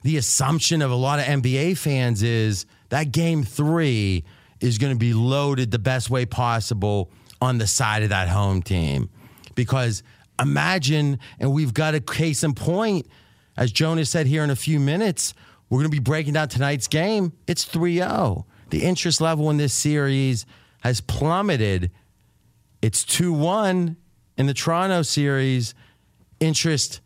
the 0.03 0.17
assumption 0.17 0.81
of 0.81 0.91
a 0.91 0.95
lot 0.95 1.19
of 1.19 1.25
NBA 1.25 1.77
fans 1.77 2.21
is 2.21 2.65
that 2.89 3.11
game 3.11 3.43
three 3.43 4.23
is 4.65 4.77
going 4.77 4.93
to 4.93 4.99
be 4.99 5.13
loaded 5.13 5.71
the 5.71 5.79
best 5.79 6.09
way 6.09 6.25
possible 6.25 7.11
on 7.41 7.57
the 7.59 7.67
side 7.67 8.03
of 8.03 8.09
that 8.09 8.27
home 8.27 8.61
team. 8.61 9.09
Because 9.53 10.03
imagine, 10.41 11.19
and 11.39 11.53
we've 11.53 11.73
got 11.73 11.95
a 11.95 11.99
case 11.99 12.43
in 12.43 12.53
point, 12.53 13.07
as 13.55 13.71
Jonas 13.71 14.09
said 14.09 14.27
here 14.27 14.43
in 14.43 14.49
a 14.49 14.55
few 14.55 14.79
minutes, 14.79 15.33
we're 15.69 15.77
going 15.79 15.91
to 15.91 15.95
be 15.95 15.99
breaking 15.99 16.33
down 16.33 16.47
tonight's 16.47 16.87
game. 16.87 17.33
It's 17.47 17.63
3 17.63 17.97
0. 17.97 18.45
The 18.71 18.83
interest 18.83 19.21
level 19.21 19.49
in 19.49 19.57
this 19.57 19.73
series 19.73 20.45
has 20.81 20.99
plummeted. 20.99 21.91
It's 22.81 23.03
2 23.05 23.33
1 23.33 23.95
in 24.37 24.45
the 24.47 24.53
Toronto 24.53 25.03
series. 25.03 25.73
Interest 26.39 27.01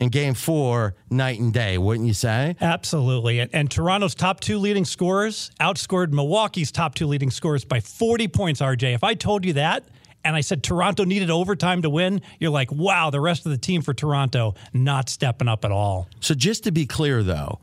in 0.00 0.08
game 0.08 0.34
four, 0.34 0.94
night 1.10 1.38
and 1.38 1.52
day, 1.52 1.78
wouldn't 1.78 2.06
you 2.06 2.14
say? 2.14 2.56
Absolutely. 2.60 3.38
And, 3.38 3.54
and, 3.54 3.70
Toronto's 3.70 4.14
top 4.14 4.40
two 4.40 4.58
leading 4.58 4.84
scorers 4.84 5.50
outscored 5.60 6.12
Milwaukee's 6.12 6.72
top 6.72 6.94
two 6.94 7.06
leading 7.06 7.30
scorers 7.30 7.64
by 7.64 7.80
40 7.80 8.28
points, 8.28 8.60
RJ. 8.60 8.94
If 8.94 9.04
I 9.04 9.14
told 9.14 9.44
you 9.44 9.54
that, 9.54 9.84
and 10.24 10.34
I 10.34 10.40
said 10.40 10.62
Toronto 10.62 11.04
needed 11.04 11.30
overtime 11.30 11.82
to 11.82 11.90
win, 11.90 12.22
you're 12.40 12.50
like, 12.50 12.72
wow, 12.72 13.10
the 13.10 13.20
rest 13.20 13.46
of 13.46 13.52
the 13.52 13.58
team 13.58 13.82
for 13.82 13.92
Toronto 13.94 14.54
not 14.72 15.08
stepping 15.08 15.48
up 15.48 15.64
at 15.64 15.70
all. 15.70 16.08
So 16.20 16.34
just 16.34 16.64
to 16.64 16.72
be 16.72 16.86
clear, 16.86 17.22
though, 17.22 17.60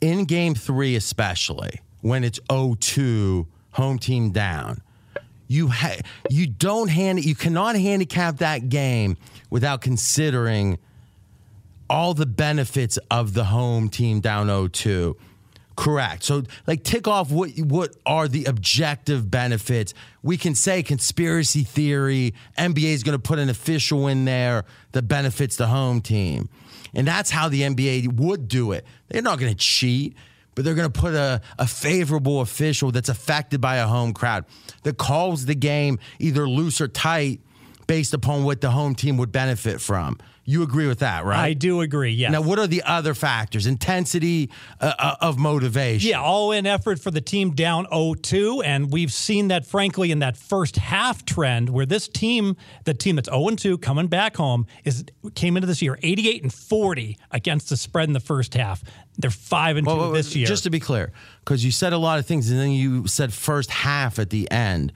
in 0.00 0.24
game 0.24 0.54
three, 0.54 0.96
especially 0.96 1.80
when 2.00 2.24
it's 2.24 2.40
0 2.50 2.76
2, 2.80 3.46
home 3.72 3.98
team 3.98 4.30
down, 4.30 4.80
you 5.46 5.68
ha- 5.68 6.00
you 6.30 6.46
don't 6.46 6.88
hand 6.88 7.24
you 7.24 7.34
cannot 7.34 7.74
handicap 7.74 8.38
that 8.38 8.68
game 8.68 9.16
without 9.50 9.80
considering 9.80 10.78
all 11.88 12.14
the 12.14 12.26
benefits 12.26 12.98
of 13.10 13.34
the 13.34 13.44
home 13.44 13.88
team 13.88 14.20
down 14.20 14.48
0-2. 14.48 15.14
Correct. 15.78 16.24
So, 16.24 16.42
like, 16.66 16.82
tick 16.82 17.06
off 17.06 17.30
what 17.30 17.50
what 17.50 17.94
are 18.04 18.26
the 18.26 18.46
objective 18.46 19.30
benefits? 19.30 19.94
We 20.24 20.36
can 20.36 20.56
say 20.56 20.82
conspiracy 20.82 21.62
theory. 21.62 22.34
NBA 22.58 22.92
is 22.94 23.04
going 23.04 23.16
to 23.16 23.22
put 23.22 23.38
an 23.38 23.48
official 23.48 24.08
in 24.08 24.24
there 24.24 24.64
that 24.90 25.02
benefits 25.02 25.54
the 25.54 25.68
home 25.68 26.00
team, 26.00 26.48
and 26.94 27.06
that's 27.06 27.30
how 27.30 27.48
the 27.48 27.62
NBA 27.62 28.14
would 28.14 28.48
do 28.48 28.72
it. 28.72 28.84
They're 29.06 29.22
not 29.22 29.38
going 29.38 29.52
to 29.52 29.56
cheat, 29.56 30.16
but 30.56 30.64
they're 30.64 30.74
going 30.74 30.90
to 30.90 31.00
put 31.00 31.14
a, 31.14 31.40
a 31.60 31.68
favorable 31.68 32.40
official 32.40 32.90
that's 32.90 33.08
affected 33.08 33.60
by 33.60 33.76
a 33.76 33.86
home 33.86 34.12
crowd 34.12 34.46
that 34.82 34.98
calls 34.98 35.46
the 35.46 35.54
game 35.54 36.00
either 36.18 36.48
loose 36.48 36.80
or 36.80 36.88
tight 36.88 37.40
based 37.86 38.14
upon 38.14 38.42
what 38.42 38.60
the 38.60 38.72
home 38.72 38.96
team 38.96 39.16
would 39.18 39.30
benefit 39.30 39.80
from. 39.80 40.18
You 40.48 40.62
agree 40.62 40.86
with 40.86 41.00
that, 41.00 41.26
right? 41.26 41.38
I 41.38 41.52
do 41.52 41.82
agree. 41.82 42.12
Yes. 42.12 42.32
Now, 42.32 42.40
what 42.40 42.58
are 42.58 42.66
the 42.66 42.82
other 42.84 43.12
factors? 43.12 43.66
Intensity 43.66 44.48
uh, 44.80 44.94
uh 44.98 45.16
of 45.20 45.36
motivation. 45.36 46.08
Yeah, 46.08 46.22
all 46.22 46.52
in 46.52 46.64
effort 46.64 47.00
for 47.00 47.10
the 47.10 47.20
team 47.20 47.50
down 47.50 47.84
0-2, 47.92 48.64
and 48.64 48.90
we've 48.90 49.12
seen 49.12 49.48
that, 49.48 49.66
frankly, 49.66 50.10
in 50.10 50.20
that 50.20 50.38
first 50.38 50.76
half 50.76 51.26
trend 51.26 51.68
where 51.68 51.84
this 51.84 52.08
team, 52.08 52.56
the 52.84 52.94
team 52.94 53.16
that's 53.16 53.28
0-2 53.28 53.82
coming 53.82 54.06
back 54.06 54.38
home, 54.38 54.64
is 54.84 55.04
came 55.34 55.58
into 55.58 55.66
this 55.66 55.82
year 55.82 55.98
88 56.02 56.42
and 56.44 56.54
40 56.54 57.18
against 57.30 57.68
the 57.68 57.76
spread 57.76 58.08
in 58.08 58.14
the 58.14 58.18
first 58.18 58.54
half. 58.54 58.82
They're 59.18 59.30
five 59.30 59.76
and 59.76 59.86
well, 59.86 60.08
two 60.08 60.14
this 60.14 60.34
year. 60.34 60.46
Just 60.46 60.64
to 60.64 60.70
be 60.70 60.80
clear, 60.80 61.12
because 61.44 61.62
you 61.62 61.70
said 61.70 61.92
a 61.92 61.98
lot 61.98 62.20
of 62.20 62.24
things, 62.24 62.50
and 62.50 62.58
then 62.58 62.70
you 62.70 63.06
said 63.06 63.34
first 63.34 63.68
half 63.70 64.18
at 64.18 64.30
the 64.30 64.50
end. 64.50 64.94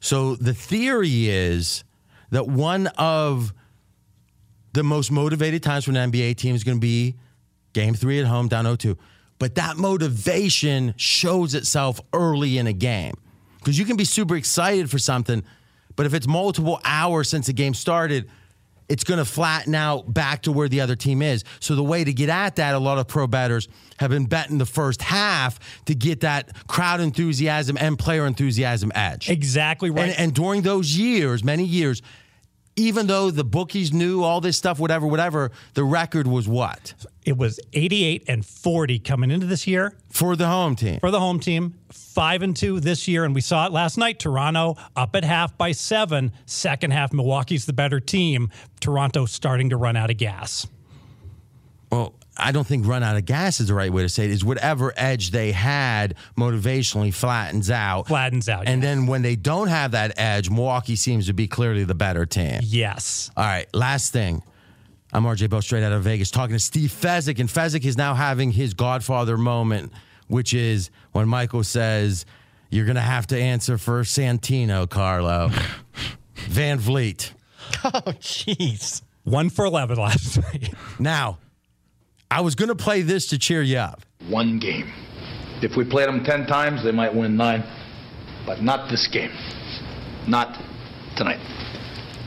So 0.00 0.34
the 0.34 0.54
theory 0.54 1.28
is 1.28 1.84
that 2.30 2.48
one 2.48 2.88
of 2.98 3.54
the 4.78 4.84
most 4.84 5.10
motivated 5.10 5.60
times 5.60 5.86
for 5.86 5.90
an 5.90 6.12
NBA 6.12 6.36
team 6.36 6.54
is 6.54 6.62
going 6.62 6.76
to 6.76 6.80
be 6.80 7.16
game 7.72 7.94
three 7.94 8.20
at 8.20 8.26
home, 8.26 8.46
down 8.46 8.64
0 8.64 8.76
2. 8.76 8.96
But 9.40 9.56
that 9.56 9.76
motivation 9.76 10.94
shows 10.96 11.54
itself 11.54 12.00
early 12.12 12.58
in 12.58 12.68
a 12.68 12.72
game 12.72 13.14
because 13.58 13.76
you 13.76 13.84
can 13.84 13.96
be 13.96 14.04
super 14.04 14.36
excited 14.36 14.88
for 14.88 15.00
something, 15.00 15.42
but 15.96 16.06
if 16.06 16.14
it's 16.14 16.28
multiple 16.28 16.80
hours 16.84 17.28
since 17.28 17.48
the 17.48 17.52
game 17.52 17.74
started, 17.74 18.30
it's 18.88 19.02
going 19.02 19.18
to 19.18 19.24
flatten 19.24 19.74
out 19.74 20.14
back 20.14 20.42
to 20.42 20.52
where 20.52 20.68
the 20.68 20.80
other 20.80 20.94
team 20.94 21.22
is. 21.22 21.42
So 21.58 21.74
the 21.74 21.82
way 21.82 22.04
to 22.04 22.12
get 22.12 22.28
at 22.28 22.54
that, 22.56 22.76
a 22.76 22.78
lot 22.78 22.98
of 22.98 23.08
pro 23.08 23.26
bettors 23.26 23.68
have 23.98 24.10
been 24.10 24.26
betting 24.26 24.58
the 24.58 24.66
first 24.66 25.02
half 25.02 25.58
to 25.86 25.94
get 25.94 26.20
that 26.20 26.52
crowd 26.68 27.00
enthusiasm 27.00 27.76
and 27.80 27.98
player 27.98 28.26
enthusiasm 28.26 28.92
edge. 28.94 29.28
Exactly 29.28 29.90
right. 29.90 30.10
And, 30.10 30.18
and 30.18 30.34
during 30.34 30.62
those 30.62 30.96
years, 30.96 31.42
many 31.42 31.64
years, 31.64 32.00
even 32.78 33.08
though 33.08 33.30
the 33.30 33.44
bookies 33.44 33.92
knew 33.92 34.22
all 34.22 34.40
this 34.40 34.56
stuff, 34.56 34.78
whatever, 34.78 35.06
whatever, 35.06 35.50
the 35.74 35.84
record 35.84 36.26
was 36.26 36.46
what? 36.46 36.94
It 37.24 37.36
was 37.36 37.58
88 37.72 38.24
and 38.28 38.46
40 38.46 39.00
coming 39.00 39.30
into 39.30 39.46
this 39.46 39.66
year 39.66 39.94
for 40.10 40.36
the 40.36 40.46
home 40.46 40.76
team. 40.76 41.00
For 41.00 41.10
the 41.10 41.20
home 41.20 41.40
team, 41.40 41.74
five 41.90 42.42
and 42.42 42.56
two 42.56 42.80
this 42.80 43.08
year, 43.08 43.24
and 43.24 43.34
we 43.34 43.40
saw 43.40 43.66
it 43.66 43.72
last 43.72 43.98
night. 43.98 44.18
Toronto 44.18 44.76
up 44.94 45.16
at 45.16 45.24
half 45.24 45.58
by 45.58 45.72
seven. 45.72 46.32
Second 46.46 46.92
half, 46.92 47.12
Milwaukee's 47.12 47.66
the 47.66 47.72
better 47.72 48.00
team. 48.00 48.50
Toronto 48.80 49.26
starting 49.26 49.70
to 49.70 49.76
run 49.76 49.96
out 49.96 50.10
of 50.10 50.16
gas. 50.16 50.66
Well, 51.90 52.14
I 52.38 52.52
don't 52.52 52.66
think 52.66 52.86
run 52.86 53.02
out 53.02 53.16
of 53.16 53.24
gas 53.24 53.60
is 53.60 53.68
the 53.68 53.74
right 53.74 53.92
way 53.92 54.02
to 54.02 54.08
say 54.08 54.24
it. 54.24 54.30
Is 54.30 54.44
whatever 54.44 54.92
edge 54.96 55.32
they 55.32 55.52
had 55.52 56.14
motivationally 56.36 57.12
flattens 57.12 57.70
out. 57.70 58.06
Flattens 58.06 58.48
out. 58.48 58.68
And 58.68 58.82
yes. 58.82 58.88
then 58.90 59.06
when 59.06 59.22
they 59.22 59.34
don't 59.36 59.68
have 59.68 59.90
that 59.92 60.12
edge, 60.16 60.48
Milwaukee 60.48 60.96
seems 60.96 61.26
to 61.26 61.32
be 61.32 61.48
clearly 61.48 61.84
the 61.84 61.94
better 61.94 62.26
team. 62.26 62.60
Yes. 62.62 63.30
All 63.36 63.44
right. 63.44 63.66
Last 63.74 64.12
thing. 64.12 64.42
I'm 65.12 65.24
RJ 65.24 65.48
Bell 65.48 65.62
straight 65.62 65.82
out 65.82 65.92
of 65.92 66.02
Vegas 66.02 66.30
talking 66.30 66.54
to 66.54 66.60
Steve 66.60 66.90
Fezzik, 66.90 67.40
and 67.40 67.48
Fezzik 67.48 67.86
is 67.86 67.96
now 67.96 68.12
having 68.12 68.52
his 68.52 68.74
Godfather 68.74 69.38
moment, 69.38 69.90
which 70.26 70.52
is 70.52 70.90
when 71.12 71.26
Michael 71.26 71.64
says, 71.64 72.26
You're 72.70 72.84
going 72.84 72.96
to 72.96 73.00
have 73.00 73.26
to 73.28 73.38
answer 73.38 73.78
for 73.78 74.02
Santino, 74.02 74.88
Carlo. 74.88 75.50
VanVleet. 76.36 77.32
Oh, 77.84 77.90
jeez. 78.20 79.02
One 79.24 79.50
for 79.50 79.64
11 79.64 79.98
last 79.98 80.40
night. 80.42 80.72
Now, 80.98 81.38
I 82.30 82.40
was 82.40 82.54
going 82.54 82.68
to 82.68 82.74
play 82.76 83.02
this 83.02 83.28
to 83.28 83.38
cheer 83.38 83.62
you 83.62 83.78
up. 83.78 84.02
One 84.28 84.58
game. 84.58 84.92
If 85.62 85.76
we 85.76 85.84
played 85.84 86.08
them 86.08 86.24
10 86.24 86.46
times, 86.46 86.84
they 86.84 86.92
might 86.92 87.14
win 87.14 87.36
nine. 87.36 87.64
But 88.46 88.62
not 88.62 88.90
this 88.90 89.06
game. 89.08 89.32
Not 90.26 90.58
tonight. 91.16 91.40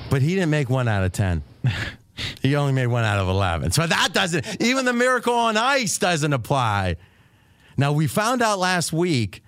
But 0.09 0.21
he 0.21 0.35
didn't 0.35 0.49
make 0.49 0.69
one 0.69 0.87
out 0.87 1.03
of 1.03 1.11
10. 1.11 1.43
he 2.41 2.55
only 2.55 2.73
made 2.73 2.87
one 2.87 3.03
out 3.03 3.19
of 3.19 3.27
11. 3.27 3.71
So 3.71 3.85
that 3.87 4.09
doesn't, 4.13 4.61
even 4.61 4.85
the 4.85 4.93
miracle 4.93 5.33
on 5.33 5.55
ice 5.55 5.97
doesn't 5.97 6.33
apply. 6.33 6.97
Now, 7.77 7.93
we 7.93 8.07
found 8.07 8.41
out 8.41 8.59
last 8.59 8.91
week 8.91 9.43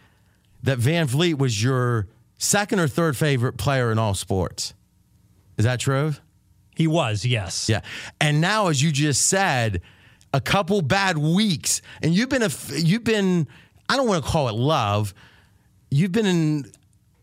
that 0.63 0.79
VanVleet 0.79 1.37
was 1.37 1.61
your 1.61 2.07
second 2.37 2.79
or 2.79 2.87
third 2.87 3.17
favorite 3.17 3.57
player 3.57 3.91
in 3.91 3.99
all 3.99 4.13
sports. 4.13 4.73
Is 5.57 5.65
that 5.65 5.79
true? 5.79 6.13
He 6.75 6.87
was, 6.87 7.25
yes. 7.25 7.69
Yeah. 7.69 7.81
And 8.19 8.41
now, 8.41 8.67
as 8.67 8.81
you 8.81 8.91
just 8.91 9.27
said, 9.27 9.81
a 10.33 10.41
couple 10.41 10.81
bad 10.81 11.17
weeks, 11.17 11.81
and 12.01 12.13
you've 12.13 12.29
been 12.29 12.43
a 12.43 12.49
you've 12.75 13.03
been 13.03 13.47
I 13.87 13.95
don't 13.97 14.07
want 14.07 14.23
to 14.23 14.29
call 14.29 14.49
it 14.49 14.55
love. 14.55 15.13
You've 15.91 16.11
been 16.11 16.25
in 16.25 16.65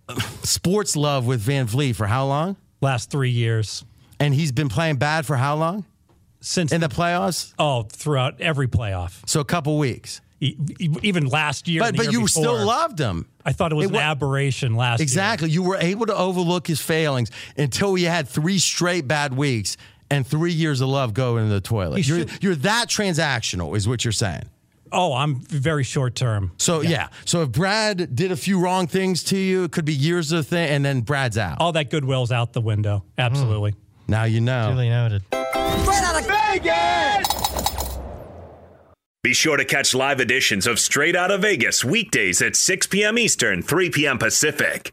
sports 0.42 0.96
love 0.96 1.26
with 1.26 1.44
VanVleet 1.44 1.96
for 1.96 2.06
how 2.06 2.26
long? 2.26 2.56
Last 2.80 3.10
three 3.10 3.30
years. 3.30 3.84
And 4.18 4.34
he's 4.34 4.52
been 4.52 4.68
playing 4.68 4.96
bad 4.96 5.26
for 5.26 5.36
how 5.36 5.56
long? 5.56 5.84
Since 6.40 6.72
in 6.72 6.80
the 6.80 6.88
playoffs? 6.88 7.52
Oh, 7.58 7.82
throughout 7.82 8.40
every 8.40 8.68
playoff. 8.68 9.28
So 9.28 9.40
a 9.40 9.44
couple 9.44 9.76
weeks. 9.78 10.20
Even 10.40 11.26
last 11.26 11.68
year, 11.68 11.80
but 11.82 11.94
but 11.96 12.04
year 12.04 12.12
you 12.12 12.20
before, 12.20 12.42
still 12.44 12.64
loved 12.64 12.98
him. 12.98 13.26
I 13.44 13.52
thought 13.52 13.72
it 13.72 13.74
was 13.74 13.86
It 13.90 13.94
an 13.94 13.96
aberration 13.96 14.74
last 14.74 15.00
Exactly. 15.00 15.50
year. 15.50 15.50
Exactly. 15.50 15.50
You 15.50 15.62
were 15.62 15.76
able 15.76 16.06
to 16.06 16.16
overlook 16.16 16.66
his 16.66 16.80
failings 16.80 17.30
until 17.58 17.94
he 17.94 18.04
had 18.04 18.26
three 18.26 18.58
straight 18.58 19.06
bad 19.06 19.34
weeks 19.36 19.76
and 20.10 20.26
three 20.26 20.52
years 20.52 20.80
of 20.80 20.88
love 20.88 21.14
go 21.14 21.36
into 21.36 21.52
the 21.52 21.60
toilet. 21.60 22.02
He 22.02 22.12
You're, 22.12 22.26
you're 22.40 22.54
that 22.56 22.88
transactional, 22.88 23.76
is 23.76 23.86
what 23.88 24.04
you're 24.04 24.12
saying. 24.12 24.44
Oh, 24.92 25.14
I'm 25.14 25.36
very 25.36 25.84
short 25.84 26.16
term. 26.16 26.52
So 26.58 26.80
yeah. 26.80 27.08
So 27.24 27.42
if 27.42 27.52
Brad 27.52 28.14
did 28.14 28.32
a 28.32 28.36
few 28.36 28.58
wrong 28.58 28.88
things 28.88 29.22
to 29.24 29.36
you, 29.38 29.64
it 29.64 29.72
could 29.72 29.84
be 29.84 29.94
years 29.94 30.32
of 30.32 30.46
thing, 30.46 30.68
and 30.68 30.84
then 30.84 31.02
Brad's 31.02 31.38
out. 31.38 31.60
All 31.60 31.72
that 31.72 31.90
goodwill's 31.90 32.32
out 32.32 32.52
the 32.52 32.60
window. 32.60 33.04
Absolutely. 33.16 33.72
Hmm. 33.72 33.78
Now 34.08 34.24
you 34.24 34.40
know. 34.40 34.70
Duly 34.72 34.88
noted. 34.88 35.22
Straight 35.30 36.02
out 36.02 36.20
of 36.20 36.26
Vegas! 36.26 37.98
Be 39.22 39.34
sure 39.34 39.56
to 39.58 39.64
catch 39.64 39.94
live 39.94 40.18
editions 40.18 40.66
of 40.66 40.78
Straight 40.78 41.14
Out 41.14 41.30
of 41.30 41.42
Vegas 41.42 41.84
weekdays 41.84 42.40
at 42.40 42.56
6 42.56 42.86
p.m. 42.86 43.18
Eastern, 43.18 43.62
3 43.62 43.90
p.m. 43.90 44.18
Pacific. 44.18 44.92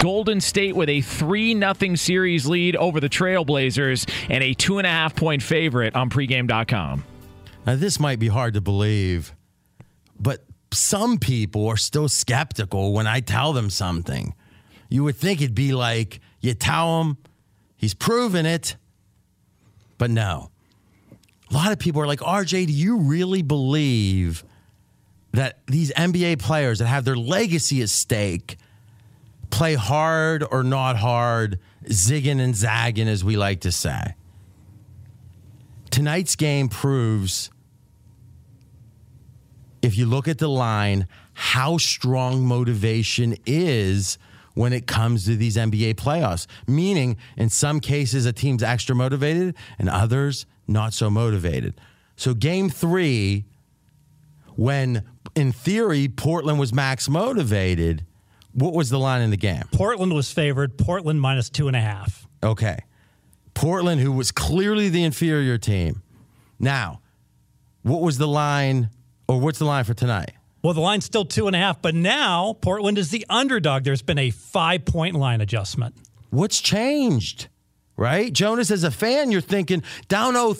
Golden 0.00 0.40
State 0.40 0.76
with 0.76 0.88
a 0.88 1.00
3 1.00 1.58
0 1.58 1.96
series 1.96 2.46
lead 2.46 2.76
over 2.76 3.00
the 3.00 3.08
Trailblazers 3.08 4.08
and 4.30 4.44
a 4.44 4.54
two 4.54 4.78
and 4.78 4.86
a 4.86 4.90
half 4.90 5.16
point 5.16 5.42
favorite 5.42 5.96
on 5.96 6.08
pregame.com. 6.08 7.04
Now, 7.66 7.74
this 7.74 7.98
might 7.98 8.20
be 8.20 8.28
hard 8.28 8.54
to 8.54 8.60
believe, 8.60 9.34
but 10.20 10.44
some 10.72 11.18
people 11.18 11.66
are 11.66 11.76
still 11.76 12.08
skeptical 12.08 12.92
when 12.92 13.08
I 13.08 13.18
tell 13.18 13.52
them 13.52 13.70
something. 13.70 14.34
You 14.88 15.02
would 15.02 15.16
think 15.16 15.40
it'd 15.40 15.56
be 15.56 15.72
like 15.72 16.20
you 16.40 16.54
tell 16.54 17.02
him, 17.02 17.16
he's 17.76 17.94
proven 17.94 18.46
it, 18.46 18.76
but 19.98 20.10
no. 20.10 20.50
A 21.50 21.54
lot 21.54 21.72
of 21.72 21.80
people 21.80 22.00
are 22.00 22.06
like, 22.06 22.20
RJ, 22.20 22.68
do 22.68 22.72
you 22.72 22.98
really 22.98 23.42
believe 23.42 24.44
that 25.32 25.58
these 25.66 25.90
NBA 25.94 26.38
players 26.38 26.78
that 26.78 26.86
have 26.86 27.04
their 27.04 27.16
legacy 27.16 27.82
at 27.82 27.88
stake 27.88 28.58
play 29.58 29.74
hard 29.74 30.44
or 30.52 30.62
not 30.62 30.96
hard, 30.96 31.58
zigging 31.86 32.40
and 32.40 32.54
zagging, 32.54 33.08
as 33.08 33.24
we 33.24 33.36
like 33.36 33.58
to 33.62 33.72
say? 33.72 34.14
Tonight's 35.90 36.36
game 36.36 36.68
proves 36.68 37.50
if 39.82 39.98
you 39.98 40.06
look 40.06 40.28
at 40.28 40.38
the 40.38 40.48
line, 40.48 41.08
how 41.34 41.76
strong 41.76 42.46
motivation 42.46 43.36
is 43.46 44.16
when 44.54 44.72
it 44.72 44.86
comes 44.86 45.24
to 45.24 45.34
these 45.34 45.56
NBA 45.56 45.94
playoffs. 45.94 46.46
Meaning, 46.68 47.16
in 47.36 47.48
some 47.48 47.80
cases, 47.80 48.26
a 48.26 48.32
team's 48.32 48.62
extra 48.62 48.94
motivated 48.94 49.56
and 49.76 49.88
others 49.88 50.46
not 50.68 50.92
so 50.94 51.10
motivated. 51.10 51.80
So, 52.14 52.32
game 52.32 52.70
three, 52.70 53.44
when 54.54 55.02
in 55.34 55.50
theory 55.50 56.06
Portland 56.06 56.60
was 56.60 56.72
max 56.72 57.08
motivated, 57.08 58.04
what 58.52 58.72
was 58.72 58.90
the 58.90 58.98
line 58.98 59.22
in 59.22 59.30
the 59.30 59.36
game? 59.36 59.62
Portland 59.72 60.12
was 60.12 60.30
favored. 60.32 60.78
Portland 60.78 61.20
minus 61.20 61.50
two 61.50 61.68
and 61.68 61.76
a 61.76 61.80
half. 61.80 62.26
Okay. 62.42 62.78
Portland, 63.54 64.00
who 64.00 64.12
was 64.12 64.30
clearly 64.30 64.88
the 64.88 65.02
inferior 65.02 65.58
team. 65.58 66.02
Now, 66.58 67.00
what 67.82 68.02
was 68.02 68.18
the 68.18 68.28
line, 68.28 68.90
or 69.26 69.40
what's 69.40 69.58
the 69.58 69.64
line 69.64 69.84
for 69.84 69.94
tonight? 69.94 70.32
Well, 70.62 70.74
the 70.74 70.80
line's 70.80 71.04
still 71.04 71.24
two 71.24 71.46
and 71.46 71.54
a 71.54 71.58
half, 71.58 71.80
but 71.80 71.94
now 71.94 72.56
Portland 72.60 72.98
is 72.98 73.10
the 73.10 73.24
underdog. 73.28 73.84
There's 73.84 74.02
been 74.02 74.18
a 74.18 74.30
five 74.30 74.84
point 74.84 75.14
line 75.14 75.40
adjustment. 75.40 75.94
What's 76.30 76.60
changed? 76.60 77.48
Right? 77.98 78.32
Jonas, 78.32 78.70
as 78.70 78.84
a 78.84 78.92
fan, 78.92 79.32
you're 79.32 79.40
thinking 79.40 79.82
down 80.06 80.34
0 80.34 80.54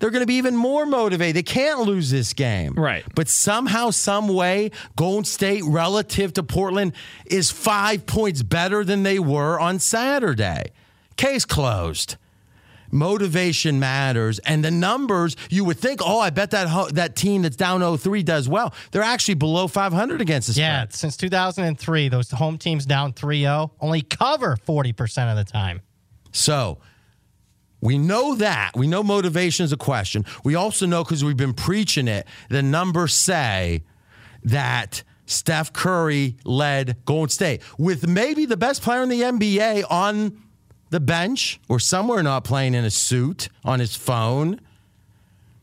they're 0.00 0.10
going 0.10 0.20
to 0.20 0.26
be 0.26 0.34
even 0.34 0.56
more 0.56 0.84
motivated. 0.84 1.36
They 1.36 1.44
can't 1.44 1.82
lose 1.82 2.10
this 2.10 2.32
game. 2.32 2.74
Right. 2.74 3.04
But 3.14 3.28
somehow, 3.28 3.90
some 3.90 4.26
way, 4.26 4.72
Golden 4.96 5.24
State 5.24 5.62
relative 5.64 6.32
to 6.32 6.42
Portland 6.42 6.94
is 7.24 7.52
five 7.52 8.04
points 8.04 8.42
better 8.42 8.82
than 8.82 9.04
they 9.04 9.20
were 9.20 9.60
on 9.60 9.78
Saturday. 9.78 10.72
Case 11.16 11.44
closed. 11.44 12.16
Motivation 12.90 13.78
matters, 13.78 14.38
and 14.40 14.64
the 14.64 14.70
numbers 14.70 15.36
you 15.50 15.64
would 15.64 15.78
think, 15.78 16.00
oh, 16.04 16.18
I 16.18 16.30
bet 16.30 16.50
that 16.50 16.68
ho- 16.68 16.88
that 16.90 17.14
team 17.14 17.42
that's 17.42 17.56
down 17.56 17.80
0-3 17.80 18.24
does 18.24 18.48
well. 18.48 18.74
They're 18.90 19.02
actually 19.02 19.34
below 19.34 19.68
500 19.68 20.20
against 20.20 20.48
the 20.48 20.54
spread. 20.54 20.66
Yeah, 20.66 20.86
since 20.90 21.16
2003, 21.16 22.08
those 22.08 22.30
home 22.30 22.58
teams 22.58 22.86
down 22.86 23.12
3-0 23.12 23.70
only 23.80 24.02
cover 24.02 24.56
40% 24.66 25.30
of 25.30 25.36
the 25.36 25.44
time. 25.44 25.80
So 26.36 26.78
we 27.80 27.98
know 27.98 28.34
that. 28.36 28.72
We 28.76 28.86
know 28.86 29.02
motivation 29.02 29.64
is 29.64 29.72
a 29.72 29.76
question. 29.76 30.24
We 30.44 30.54
also 30.54 30.86
know 30.86 31.04
because 31.04 31.24
we've 31.24 31.36
been 31.36 31.54
preaching 31.54 32.08
it, 32.08 32.26
the 32.48 32.62
numbers 32.62 33.14
say 33.14 33.84
that 34.44 35.02
Steph 35.26 35.72
Curry 35.72 36.36
led 36.44 36.96
Golden 37.04 37.28
State 37.30 37.62
with 37.78 38.06
maybe 38.06 38.46
the 38.46 38.56
best 38.56 38.82
player 38.82 39.02
in 39.02 39.08
the 39.08 39.22
NBA 39.22 39.84
on 39.90 40.40
the 40.90 41.00
bench 41.00 41.60
or 41.68 41.80
somewhere 41.80 42.22
not 42.22 42.44
playing 42.44 42.74
in 42.74 42.84
a 42.84 42.90
suit 42.90 43.48
on 43.64 43.80
his 43.80 43.96
phone. 43.96 44.60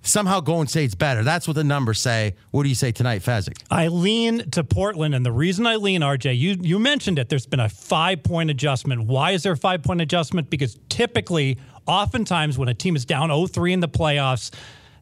Somehow 0.05 0.41
Golden 0.41 0.67
State's 0.67 0.95
better. 0.95 1.23
That's 1.23 1.47
what 1.47 1.55
the 1.55 1.63
numbers 1.63 1.99
say. 1.99 2.35
What 2.51 2.63
do 2.63 2.69
you 2.69 2.75
say 2.75 2.91
tonight, 2.91 3.21
Fezzik? 3.21 3.63
I 3.71 3.87
lean 3.87 4.49
to 4.51 4.63
Portland, 4.63 5.15
and 5.15 5.25
the 5.25 5.31
reason 5.31 5.65
I 5.65 5.77
lean, 5.77 6.01
RJ, 6.01 6.37
you 6.37 6.57
you 6.59 6.77
mentioned 6.77 7.19
it. 7.19 7.29
There's 7.29 7.45
been 7.45 7.61
a 7.61 7.69
five 7.69 8.21
point 8.21 8.49
adjustment. 8.49 9.05
Why 9.05 9.31
is 9.31 9.43
there 9.43 9.53
a 9.53 9.57
five 9.57 9.81
point 9.81 10.01
adjustment? 10.01 10.49
Because 10.49 10.77
typically, 10.89 11.57
oftentimes, 11.87 12.57
when 12.57 12.67
a 12.67 12.73
team 12.73 12.95
is 12.95 13.05
down 13.05 13.29
0-3 13.29 13.71
in 13.71 13.79
the 13.79 13.87
playoffs, 13.87 14.51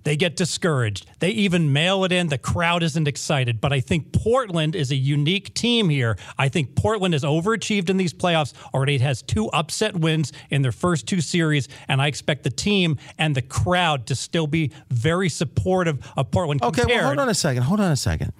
they 0.03 0.15
get 0.15 0.35
discouraged. 0.35 1.07
They 1.19 1.29
even 1.29 1.71
mail 1.73 2.03
it 2.03 2.11
in. 2.11 2.27
The 2.27 2.37
crowd 2.37 2.83
isn't 2.83 3.07
excited. 3.07 3.61
But 3.61 3.71
I 3.73 3.79
think 3.79 4.11
Portland 4.13 4.75
is 4.75 4.91
a 4.91 4.95
unique 4.95 5.53
team 5.53 5.89
here. 5.89 6.17
I 6.37 6.49
think 6.49 6.75
Portland 6.75 7.13
has 7.13 7.23
overachieved 7.23 7.89
in 7.89 7.97
these 7.97 8.13
playoffs. 8.13 8.53
Already 8.73 8.97
has 8.99 9.21
two 9.21 9.47
upset 9.49 9.95
wins 9.95 10.33
in 10.49 10.61
their 10.61 10.71
first 10.71 11.07
two 11.07 11.21
series. 11.21 11.67
And 11.87 12.01
I 12.01 12.07
expect 12.07 12.43
the 12.43 12.49
team 12.49 12.97
and 13.17 13.35
the 13.35 13.41
crowd 13.41 14.07
to 14.07 14.15
still 14.15 14.47
be 14.47 14.71
very 14.89 15.29
supportive 15.29 15.99
of 16.17 16.31
Portland. 16.31 16.63
Okay, 16.63 16.81
compared- 16.81 17.01
well, 17.01 17.07
hold 17.09 17.19
on 17.19 17.29
a 17.29 17.33
second. 17.33 17.63
Hold 17.63 17.79
on 17.79 17.91
a 17.91 17.95
second. 17.95 18.33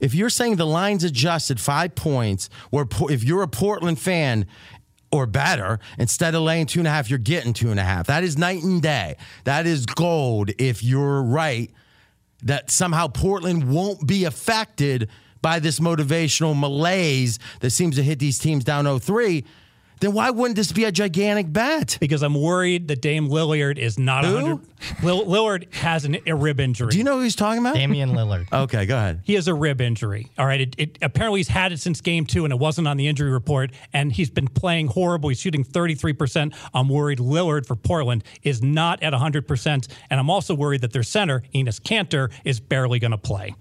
If 0.00 0.14
you're 0.14 0.30
saying 0.30 0.56
the 0.56 0.66
line's 0.66 1.02
adjusted 1.02 1.58
five 1.58 1.96
points, 1.96 2.48
where 2.70 2.86
if 3.10 3.24
you're 3.24 3.42
a 3.42 3.48
Portland 3.48 3.98
fan 3.98 4.46
or 5.10 5.26
better, 5.26 5.78
instead 5.98 6.34
of 6.34 6.42
laying 6.42 6.66
two 6.66 6.80
and 6.80 6.88
a 6.88 6.90
half, 6.90 7.08
you're 7.08 7.18
getting 7.18 7.52
two 7.52 7.70
and 7.70 7.80
a 7.80 7.84
half. 7.84 8.06
That 8.06 8.24
is 8.24 8.36
night 8.36 8.62
and 8.62 8.82
day. 8.82 9.16
That 9.44 9.66
is 9.66 9.86
gold 9.86 10.50
if 10.58 10.82
you're 10.82 11.22
right 11.22 11.70
that 12.42 12.70
somehow 12.70 13.08
Portland 13.08 13.70
won't 13.70 14.06
be 14.06 14.24
affected 14.24 15.08
by 15.40 15.58
this 15.58 15.80
motivational 15.80 16.58
malaise 16.58 17.38
that 17.60 17.70
seems 17.70 17.96
to 17.96 18.02
hit 18.02 18.18
these 18.18 18.38
teams 18.38 18.64
down 18.64 18.84
0 18.84 18.98
3. 18.98 19.44
Then 20.00 20.12
why 20.12 20.30
wouldn't 20.30 20.56
this 20.56 20.72
be 20.72 20.84
a 20.84 20.92
gigantic 20.92 21.52
bet? 21.52 21.98
Because 22.00 22.22
I'm 22.22 22.34
worried 22.34 22.88
that 22.88 23.00
Dame 23.00 23.28
Lillard 23.28 23.78
is 23.78 23.98
not 23.98 24.24
Who? 24.24 24.34
100. 24.34 24.68
Lill- 25.02 25.26
Lillard 25.26 25.72
has 25.74 26.04
an, 26.04 26.18
a 26.26 26.34
rib 26.34 26.60
injury. 26.60 26.90
Do 26.90 26.98
you 26.98 27.04
know 27.04 27.16
who 27.16 27.22
he's 27.22 27.34
talking 27.36 27.60
about? 27.60 27.74
Damian 27.74 28.10
Lillard. 28.10 28.46
Okay, 28.68 28.86
go 28.86 28.96
ahead. 28.96 29.20
He 29.24 29.34
has 29.34 29.46
a 29.48 29.54
rib 29.54 29.80
injury. 29.80 30.28
All 30.36 30.44
right. 30.46 30.60
It, 30.60 30.74
it, 30.78 30.98
apparently, 31.00 31.40
he's 31.40 31.48
had 31.48 31.72
it 31.72 31.78
since 31.80 32.00
game 32.00 32.26
two, 32.26 32.44
and 32.44 32.52
it 32.52 32.58
wasn't 32.58 32.88
on 32.88 32.96
the 32.96 33.06
injury 33.06 33.30
report. 33.30 33.70
And 33.92 34.12
he's 34.12 34.30
been 34.30 34.48
playing 34.48 34.88
horrible. 34.88 35.28
He's 35.28 35.40
shooting 35.40 35.64
33%. 35.64 36.54
I'm 36.74 36.88
worried 36.88 37.18
Lillard 37.18 37.66
for 37.66 37.76
Portland 37.76 38.24
is 38.42 38.62
not 38.62 39.02
at 39.02 39.12
100%. 39.12 39.88
And 40.10 40.20
I'm 40.20 40.28
also 40.30 40.54
worried 40.54 40.80
that 40.82 40.92
their 40.92 41.02
center, 41.02 41.42
Enes 41.54 41.80
Kanter, 41.80 42.30
is 42.44 42.60
barely 42.60 42.98
going 42.98 43.12
to 43.12 43.18
play. 43.18 43.54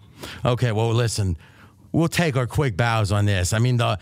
Okay, 0.43 0.71
well, 0.71 0.91
listen, 0.93 1.37
we'll 1.91 2.07
take 2.07 2.35
our 2.35 2.47
quick 2.47 2.75
bows 2.75 3.11
on 3.11 3.25
this. 3.25 3.53
I 3.53 3.59
mean, 3.59 3.77
the 3.77 3.99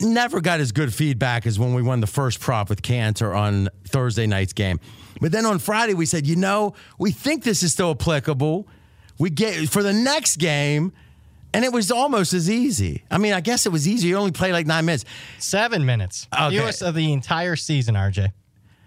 never 0.00 0.40
got 0.40 0.60
as 0.60 0.72
good 0.72 0.92
feedback 0.92 1.46
as 1.46 1.58
when 1.58 1.74
we 1.74 1.82
won 1.82 2.00
the 2.00 2.06
first 2.06 2.40
prop 2.40 2.68
with 2.68 2.82
Kanter 2.82 3.36
on 3.36 3.68
Thursday 3.86 4.26
night's 4.26 4.52
game. 4.52 4.80
But 5.20 5.32
then 5.32 5.46
on 5.46 5.58
Friday, 5.58 5.94
we 5.94 6.06
said, 6.06 6.26
you 6.26 6.36
know, 6.36 6.74
we 6.98 7.10
think 7.10 7.44
this 7.44 7.62
is 7.62 7.72
still 7.72 7.90
applicable. 7.90 8.66
We 9.18 9.30
get 9.30 9.68
for 9.68 9.82
the 9.82 9.92
next 9.92 10.36
game, 10.36 10.92
and 11.52 11.64
it 11.64 11.72
was 11.72 11.90
almost 11.90 12.32
as 12.32 12.48
easy. 12.48 13.04
I 13.10 13.18
mean, 13.18 13.32
I 13.32 13.40
guess 13.40 13.66
it 13.66 13.70
was 13.70 13.86
easy. 13.86 14.08
You 14.08 14.16
only 14.16 14.32
played 14.32 14.52
like 14.52 14.66
nine 14.66 14.86
minutes, 14.86 15.04
seven 15.38 15.84
minutes, 15.84 16.26
okay. 16.32 16.56
fewest 16.56 16.82
of 16.82 16.94
the 16.94 17.12
entire 17.12 17.56
season. 17.56 17.96
RJ. 17.96 18.32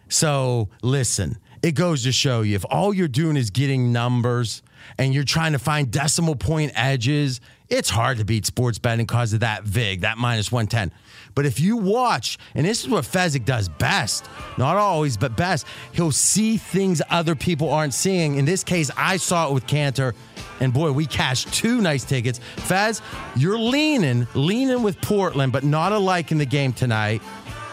So 0.10 0.70
listen, 0.82 1.38
it 1.62 1.74
goes 1.74 2.04
to 2.04 2.12
show 2.12 2.42
you 2.42 2.56
if 2.56 2.66
all 2.70 2.94
you're 2.94 3.08
doing 3.08 3.38
is 3.38 3.50
getting 3.50 3.92
numbers 3.92 4.64
and 4.98 5.14
you're 5.14 5.24
trying 5.24 5.54
to 5.54 5.60
find 5.60 5.92
decimal 5.92 6.36
point 6.36 6.72
edges, 6.76 7.40
it's 7.74 7.90
hard 7.90 8.20
to 8.20 8.24
beat 8.24 8.46
sports 8.46 8.78
betting 8.78 9.08
because 9.08 9.34
of 9.34 9.40
that 9.40 9.64
VIG, 9.64 10.02
that 10.02 10.20
minus 10.20 10.52
110. 10.52 10.96
But 11.34 11.48
if 11.48 11.60
you 11.60 11.76
watch, 11.76 12.38
and 12.54 12.68
this 12.68 12.84
is 12.84 12.90
what 12.90 13.04
Fezzik 13.04 13.46
does 13.46 13.68
best, 13.68 14.30
not 14.60 14.78
always, 14.78 15.18
but 15.18 15.36
best, 15.36 15.66
he'll 15.92 16.12
see 16.12 16.58
things 16.58 17.02
other 17.10 17.34
people 17.34 17.72
aren't 17.72 17.96
seeing. 17.96 18.36
In 18.36 18.46
this 18.46 18.64
case, 18.64 18.92
I 18.96 19.18
saw 19.18 19.50
it 19.50 19.54
with 19.56 19.66
Kanter, 19.66 20.14
and 20.60 20.72
boy, 20.72 20.92
we 20.92 21.08
cashed 21.08 21.52
two 21.52 21.82
nice 21.82 22.04
tickets. 22.04 22.40
Fez, 22.58 23.02
you're 23.36 23.58
leaning, 23.58 24.28
leaning 24.36 24.84
with 24.84 25.02
Portland, 25.02 25.52
but 25.52 25.64
not 25.64 25.92
alike 25.92 26.32
in 26.32 26.38
the 26.38 26.46
game 26.46 26.74
tonight. 26.74 27.24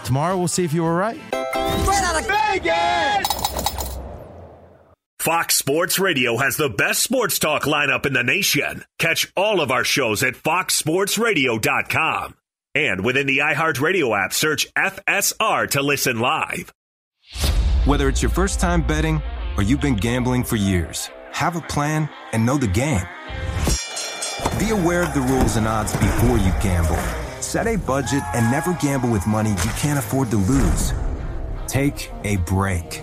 Tomorrow, 0.04 0.38
we'll 0.38 0.48
see 0.48 0.64
if 0.64 0.72
you 0.72 0.82
were 0.82 0.96
right. 0.96 1.20
Straight 1.28 2.02
out 2.02 2.18
of 2.18 2.26
Vegas! 2.26 3.79
Fox 5.20 5.56
Sports 5.56 5.98
Radio 5.98 6.38
has 6.38 6.56
the 6.56 6.70
best 6.70 7.02
sports 7.02 7.38
talk 7.38 7.64
lineup 7.64 8.06
in 8.06 8.14
the 8.14 8.22
nation. 8.22 8.86
Catch 8.98 9.30
all 9.36 9.60
of 9.60 9.70
our 9.70 9.84
shows 9.84 10.22
at 10.22 10.32
foxsportsradio.com. 10.32 12.34
And 12.74 13.04
within 13.04 13.26
the 13.26 13.38
iHeartRadio 13.38 14.18
app, 14.18 14.32
search 14.32 14.72
FSR 14.72 15.68
to 15.72 15.82
listen 15.82 16.20
live. 16.20 16.72
Whether 17.84 18.08
it's 18.08 18.22
your 18.22 18.30
first 18.30 18.60
time 18.60 18.80
betting 18.80 19.20
or 19.58 19.62
you've 19.62 19.82
been 19.82 19.96
gambling 19.96 20.42
for 20.42 20.56
years, 20.56 21.10
have 21.32 21.54
a 21.54 21.60
plan 21.60 22.08
and 22.32 22.46
know 22.46 22.56
the 22.56 22.66
game. 22.66 23.06
Be 24.58 24.70
aware 24.70 25.02
of 25.02 25.12
the 25.12 25.20
rules 25.20 25.56
and 25.56 25.68
odds 25.68 25.92
before 25.92 26.38
you 26.38 26.50
gamble. 26.62 26.96
Set 27.42 27.66
a 27.66 27.76
budget 27.76 28.22
and 28.34 28.50
never 28.50 28.72
gamble 28.80 29.10
with 29.10 29.26
money 29.26 29.50
you 29.50 29.70
can't 29.76 29.98
afford 29.98 30.30
to 30.30 30.38
lose. 30.38 30.94
Take 31.66 32.10
a 32.24 32.38
break 32.38 33.02